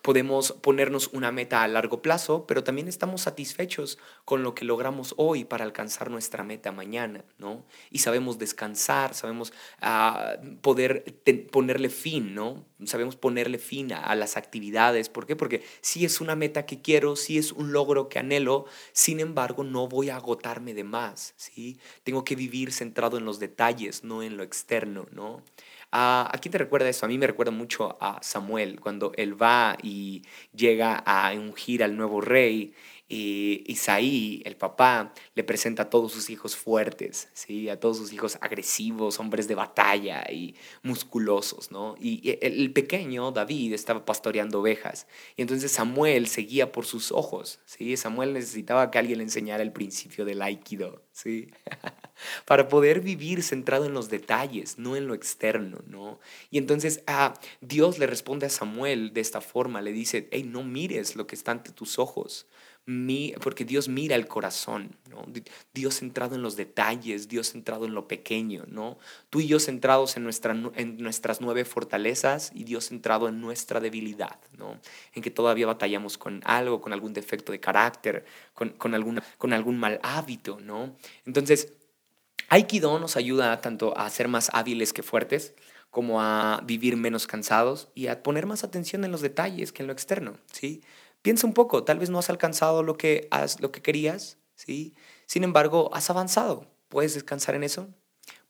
podemos 0.02 0.54
ponernos 0.54 1.10
una 1.12 1.34
meta 1.34 1.64
a 1.64 1.68
largo 1.68 2.02
plazo, 2.02 2.48
pero 2.48 2.64
también 2.64 2.88
estamos 2.88 3.22
satisfechos 3.22 3.98
con 4.24 4.44
lo 4.44 4.56
que 4.56 4.64
logramos 4.64 5.14
hoy 5.18 5.44
para 5.44 5.66
alcanzar 5.66 6.10
nuestra 6.10 6.44
meta 6.44 6.72
mañana, 6.72 7.26
¿no? 7.38 7.66
Y 7.92 8.00
sabemos 8.00 8.40
descansar, 8.40 9.14
sabemos 9.14 9.52
ah, 9.82 10.38
poder 10.62 11.04
ponerle 11.52 11.90
fin, 11.90 12.34
¿no? 12.34 12.66
Sabemos 12.86 13.16
ponerle 13.16 13.58
fin 13.58 13.92
a, 13.94 14.04
a 14.04 14.16
las 14.16 14.38
actividades. 14.38 15.10
¿Por 15.10 15.26
qué? 15.26 15.36
Porque 15.36 15.64
si 15.82 16.06
es 16.06 16.22
una 16.22 16.36
meta 16.36 16.66
que 16.66 16.82
quiero, 16.82 17.16
si 17.16 17.38
es 17.38 17.52
un 17.52 17.72
logro 17.72 18.10
que 18.10 18.20
anhelo, 18.20 18.66
sin 18.92 19.20
embargo, 19.20 19.64
no 19.64 19.88
voy 19.88 20.10
a 20.10 20.16
agotarme 20.16 20.74
de 20.74 20.84
más, 20.84 21.34
¿sí? 21.38 21.78
Tengo 22.04 22.24
que 22.24 22.36
vivir 22.36 22.72
centrado 22.72 23.18
en 23.18 23.26
los 23.26 23.40
detalles, 23.40 24.04
no 24.04 24.24
en 24.24 24.38
lo 24.38 24.44
externo, 24.44 25.08
¿no? 25.12 25.44
¿A 25.92 26.38
quién 26.40 26.52
te 26.52 26.60
recuerda 26.60 26.88
eso? 26.88 27.06
A 27.06 27.10
mí 27.10 27.18
me 27.18 27.26
recuerda 27.26 27.52
mucho 27.52 27.98
a 28.00 28.20
Samuel, 28.22 28.80
cuando 28.80 29.12
él 29.16 29.42
va 29.42 29.76
y 29.82 30.22
llega 30.54 30.96
a 30.96 31.34
ungir 31.34 31.84
al 31.84 31.98
nuevo 31.98 32.22
rey 32.22 32.74
y 33.12 33.64
Isaí, 33.66 34.44
el 34.46 34.56
papá, 34.56 35.14
le 35.34 35.44
presenta 35.44 35.84
a 35.84 35.90
todos 35.90 36.12
sus 36.12 36.30
hijos 36.30 36.56
fuertes, 36.56 37.30
¿sí? 37.34 37.68
a 37.68 37.80
todos 37.80 37.98
sus 37.98 38.14
hijos 38.14 38.38
agresivos, 38.40 39.20
hombres 39.20 39.48
de 39.48 39.56
batalla 39.56 40.24
y 40.32 40.56
musculosos. 40.84 41.72
¿no? 41.72 41.96
Y 42.00 42.38
el 42.40 42.72
pequeño, 42.72 43.32
David, 43.32 43.74
estaba 43.74 44.06
pastoreando 44.06 44.60
ovejas. 44.60 45.08
Y 45.36 45.42
entonces 45.42 45.72
Samuel 45.72 46.28
seguía 46.28 46.72
por 46.72 46.86
sus 46.86 47.12
ojos. 47.12 47.60
¿sí? 47.66 47.98
Samuel 47.98 48.34
necesitaba 48.34 48.92
que 48.92 49.00
alguien 49.00 49.18
le 49.18 49.24
enseñara 49.24 49.64
el 49.64 49.72
principio 49.72 50.24
del 50.24 50.44
aikido. 50.44 51.02
¿sí? 51.12 51.48
Para 52.46 52.68
poder 52.68 53.02
vivir 53.02 53.42
centrado 53.42 53.86
en 53.86 53.94
los 53.94 54.10
detalles, 54.10 54.78
no 54.78 54.96
en 54.96 55.08
lo 55.08 55.16
externo. 55.16 55.80
¿no? 55.88 56.20
Y 56.52 56.60
entonces 56.60 57.02
ah, 57.08 57.34
Dios 57.60 57.98
le 57.98 58.06
responde 58.06 58.46
a 58.46 58.50
Samuel 58.52 59.14
de 59.14 59.22
esta 59.22 59.42
forma. 59.42 59.82
Le 59.82 59.94
dice, 59.94 60.30
hey, 60.32 60.44
no 60.44 60.62
mires 60.62 61.16
lo 61.16 61.26
que 61.26 61.34
está 61.34 61.54
ante 61.54 61.72
tus 61.72 61.98
ojos 61.98 62.46
porque 63.42 63.66
Dios 63.66 63.88
mira 63.88 64.16
el 64.16 64.28
corazón, 64.28 64.96
¿no? 65.10 65.24
Dios 65.74 66.00
centrado 66.00 66.36
en 66.36 66.42
los 66.42 66.56
detalles, 66.56 67.28
Dios 67.28 67.52
centrado 67.52 67.86
en 67.86 67.94
lo 67.94 68.08
pequeño, 68.08 68.64
¿no? 68.68 68.98
Tú 69.30 69.42
y 69.42 69.48
yo 69.48 69.60
centrados 69.60 70.18
en, 70.18 70.24
nuestra, 70.24 70.54
en 70.76 70.98
nuestras 70.98 71.40
nueve 71.40 71.66
fortalezas 71.66 72.52
y 72.54 72.64
Dios 72.64 72.88
centrado 72.88 73.28
en 73.28 73.42
nuestra 73.42 73.80
debilidad, 73.80 74.40
¿no? 74.58 74.80
En 75.14 75.22
que 75.22 75.30
todavía 75.30 75.68
batallamos 75.68 76.18
con 76.18 76.42
algo, 76.46 76.82
con 76.82 76.92
algún 76.92 77.14
defecto 77.14 77.52
de 77.52 77.60
carácter, 77.60 78.26
con, 78.56 78.70
con, 78.70 78.96
alguna, 78.96 79.24
con 79.38 79.54
algún 79.54 79.78
mal 79.78 80.00
hábito, 80.02 80.60
¿no? 80.60 80.96
Entonces, 81.26 81.74
Aikido 82.48 82.98
nos 82.98 83.18
ayuda 83.18 83.62
tanto 83.62 83.96
a 83.98 84.10
ser 84.10 84.28
más 84.28 84.50
hábiles 84.52 84.94
que 84.94 85.04
fuertes, 85.04 85.54
como 85.92 86.22
a 86.22 86.62
vivir 86.66 86.98
menos 86.98 87.28
cansados 87.28 87.90
y 87.94 88.08
a 88.08 88.24
poner 88.24 88.46
más 88.46 88.64
atención 88.64 89.04
en 89.06 89.12
los 89.12 89.22
detalles 89.22 89.72
que 89.72 89.84
en 89.84 89.88
lo 89.88 89.94
externo, 89.94 90.38
¿sí? 90.52 90.82
Piensa 91.22 91.46
un 91.48 91.54
poco, 91.54 91.84
tal 91.84 92.00
vez 92.00 92.10
no 92.10 92.20
has 92.20 92.30
alcanzado 92.30 92.82
lo 92.84 92.98
que, 92.98 93.28
has, 93.32 93.60
lo 93.60 93.72
que 93.72 93.82
querías, 93.82 94.38
¿sí? 94.56 94.94
Sin 95.26 95.44
embargo, 95.44 95.90
has 95.94 96.10
avanzado. 96.10 96.66
¿Puedes 96.88 97.14
descansar 97.14 97.56
en 97.56 97.64
eso? 97.64 97.90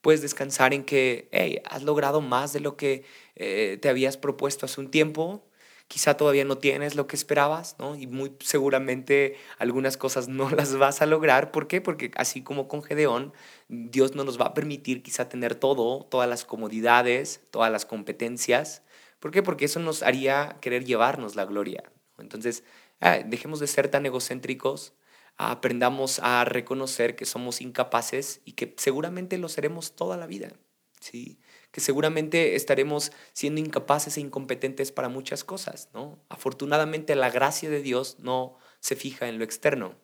Puedes 0.02 0.22
descansar 0.22 0.74
en 0.74 0.84
que, 0.86 1.30
hey, 1.32 1.62
has 1.66 1.84
logrado 1.84 2.22
más 2.22 2.54
de 2.54 2.62
lo 2.62 2.78
que 2.78 3.04
eh, 3.36 3.78
te 3.82 3.90
habías 3.90 4.18
propuesto 4.18 4.66
hace 4.66 4.80
un 4.80 4.92
tiempo. 4.92 5.46
Quizá 5.88 6.16
todavía 6.16 6.46
no 6.46 6.60
tienes 6.60 6.96
lo 6.96 7.08
que 7.08 7.16
esperabas, 7.16 7.76
¿no? 7.80 7.96
Y 7.96 8.08
muy 8.08 8.34
seguramente 8.40 9.36
algunas 9.58 9.98
cosas 9.98 10.28
no 10.28 10.50
las 10.56 10.78
vas 10.78 11.02
a 11.02 11.06
lograr. 11.08 11.52
¿Por 11.52 11.68
qué? 11.68 11.82
Porque 11.82 12.12
así 12.16 12.44
como 12.44 12.68
con 12.68 12.84
Gedeón, 12.84 13.34
Dios 13.68 14.16
no 14.16 14.24
nos 14.24 14.40
va 14.40 14.48
a 14.48 14.54
permitir 14.54 15.04
quizá 15.04 15.28
tener 15.28 15.56
todo, 15.56 16.06
todas 16.06 16.30
las 16.30 16.46
comodidades, 16.46 17.42
todas 17.52 17.72
las 17.72 17.86
competencias. 17.86 18.84
¿Por 19.20 19.32
qué? 19.32 19.44
Porque 19.44 19.66
eso 19.66 19.80
nos 19.80 20.04
haría 20.04 20.58
querer 20.62 20.86
llevarnos 20.86 21.36
la 21.36 21.46
gloria. 21.46 21.84
Entonces, 22.22 22.64
ah, 23.00 23.20
dejemos 23.26 23.60
de 23.60 23.68
ser 23.68 23.90
tan 23.90 24.06
egocéntricos, 24.06 24.94
aprendamos 25.40 26.20
a 26.20 26.44
reconocer 26.44 27.16
que 27.16 27.26
somos 27.26 27.62
incapaces 27.62 28.42
y 28.44 28.52
que 28.52 28.76
seguramente 28.78 29.38
lo 29.38 29.48
seremos 29.48 29.96
toda 29.96 30.18
la 30.18 30.28
vida, 30.28 30.52
¿sí? 31.00 31.40
que 31.72 31.80
seguramente 31.80 32.56
estaremos 32.56 33.14
siendo 33.32 33.62
incapaces 33.62 34.18
e 34.18 34.22
incompetentes 34.22 34.92
para 34.92 35.08
muchas 35.08 35.46
cosas. 35.46 35.90
¿no? 35.94 36.20
Afortunadamente 36.28 37.16
la 37.16 37.30
gracia 37.30 37.70
de 37.70 37.82
Dios 37.82 38.18
no 38.20 38.58
se 38.82 38.98
fija 38.98 39.30
en 39.30 39.38
lo 39.38 39.46
externo, 39.46 39.96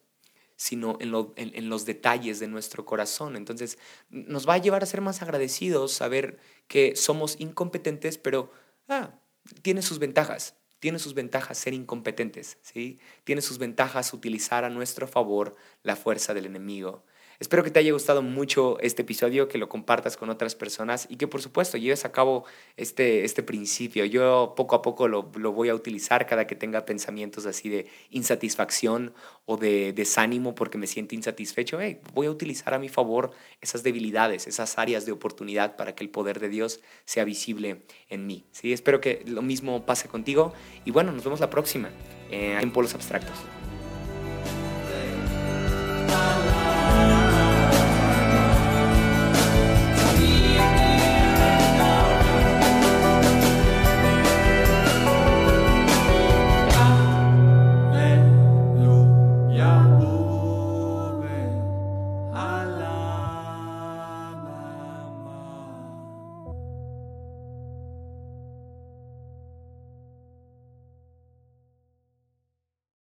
sino 0.55 0.97
en, 1.01 1.13
en, 1.35 1.69
los 1.69 1.85
detalles 1.85 2.39
de 2.39 2.47
nuestro 2.47 2.85
corazón. 2.85 3.35
Entonces 3.35 3.77
nos 4.09 4.47
va 4.47 4.53
a 4.53 4.59
llevar 4.59 4.83
a 4.83 4.85
ser 4.85 5.01
más 5.01 5.21
agradecidos, 5.21 5.91
saber 5.91 6.39
que 6.69 6.95
somos 6.95 7.35
incompetentes, 7.39 8.17
pero 8.17 8.51
ah, 8.87 9.19
tiene 9.63 9.81
sus 9.81 9.99
ventajas 9.99 10.55
tiene 10.85 10.99
sus 10.99 11.15
ventajas 11.15 11.57
ser 11.57 11.73
incompetentes, 11.73 12.59
¿sí? 12.61 12.99
Tiene 13.23 13.41
sus 13.41 13.57
ventajas 13.57 14.13
utilizar 14.13 14.65
a 14.65 14.69
nuestro 14.69 15.07
favor 15.07 15.55
la 15.81 15.95
fuerza 15.95 16.35
del 16.35 16.45
enemigo. 16.45 17.03
Espero 17.39 17.63
que 17.63 17.71
te 17.71 17.79
haya 17.79 17.91
gustado 17.91 18.21
mucho 18.21 18.79
este 18.79 19.01
episodio, 19.01 19.47
que 19.47 19.57
lo 19.57 19.67
compartas 19.67 20.15
con 20.15 20.29
otras 20.29 20.55
personas 20.55 21.05
y 21.09 21.17
que 21.17 21.27
por 21.27 21.41
supuesto 21.41 21.77
lleves 21.77 22.05
a 22.05 22.11
cabo 22.11 22.45
este, 22.77 23.25
este 23.25 23.43
principio. 23.43 24.05
Yo 24.05 24.53
poco 24.55 24.75
a 24.75 24.81
poco 24.81 25.07
lo, 25.07 25.23
voy 25.23 25.69
a 25.69 25.75
utilizar 25.75 26.25
cada 26.27 26.47
que 26.47 26.55
tenga 26.55 26.85
pensamientos 26.85 27.45
así 27.45 27.69
de 27.69 27.87
insatisfacción 28.09 29.13
o 29.45 29.57
de 29.57 29.91
desánimo 29.91 30.55
porque 30.55 30.77
me 30.77 30.87
siento 30.87 31.13
insatisfecho. 31.13 31.77
voy 32.13 32.27
a 32.27 32.31
utilizar 32.31 32.73
a 32.73 32.79
mi 32.79 32.87
favor 32.87 33.31
esas 33.59 33.83
debilidades, 33.83 34.47
esas 34.47 34.77
áreas 34.77 35.05
de 35.05 35.11
oportunidad 35.11 35.75
para 35.75 35.93
que 35.93 36.03
el 36.03 36.09
poder 36.09 36.39
de 36.39 36.49
Dios 36.49 36.79
sea 37.03 37.25
visible 37.25 37.81
en 38.09 38.27
mí. 38.27 38.45
¿sí? 38.51 38.71
Espero 38.71 39.01
que 39.01 39.23
lo 39.25 39.41
mismo 39.41 39.85
pase 39.85 40.07
contigo 40.07 40.53
y 40.85 40.91
bueno, 40.91 41.11
nos 41.11 41.23
vemos 41.23 41.41
la 41.41 41.49
próxima 41.49 41.89
en 42.31 42.71
Polos 42.71 42.95
Abstractos. 42.95 43.37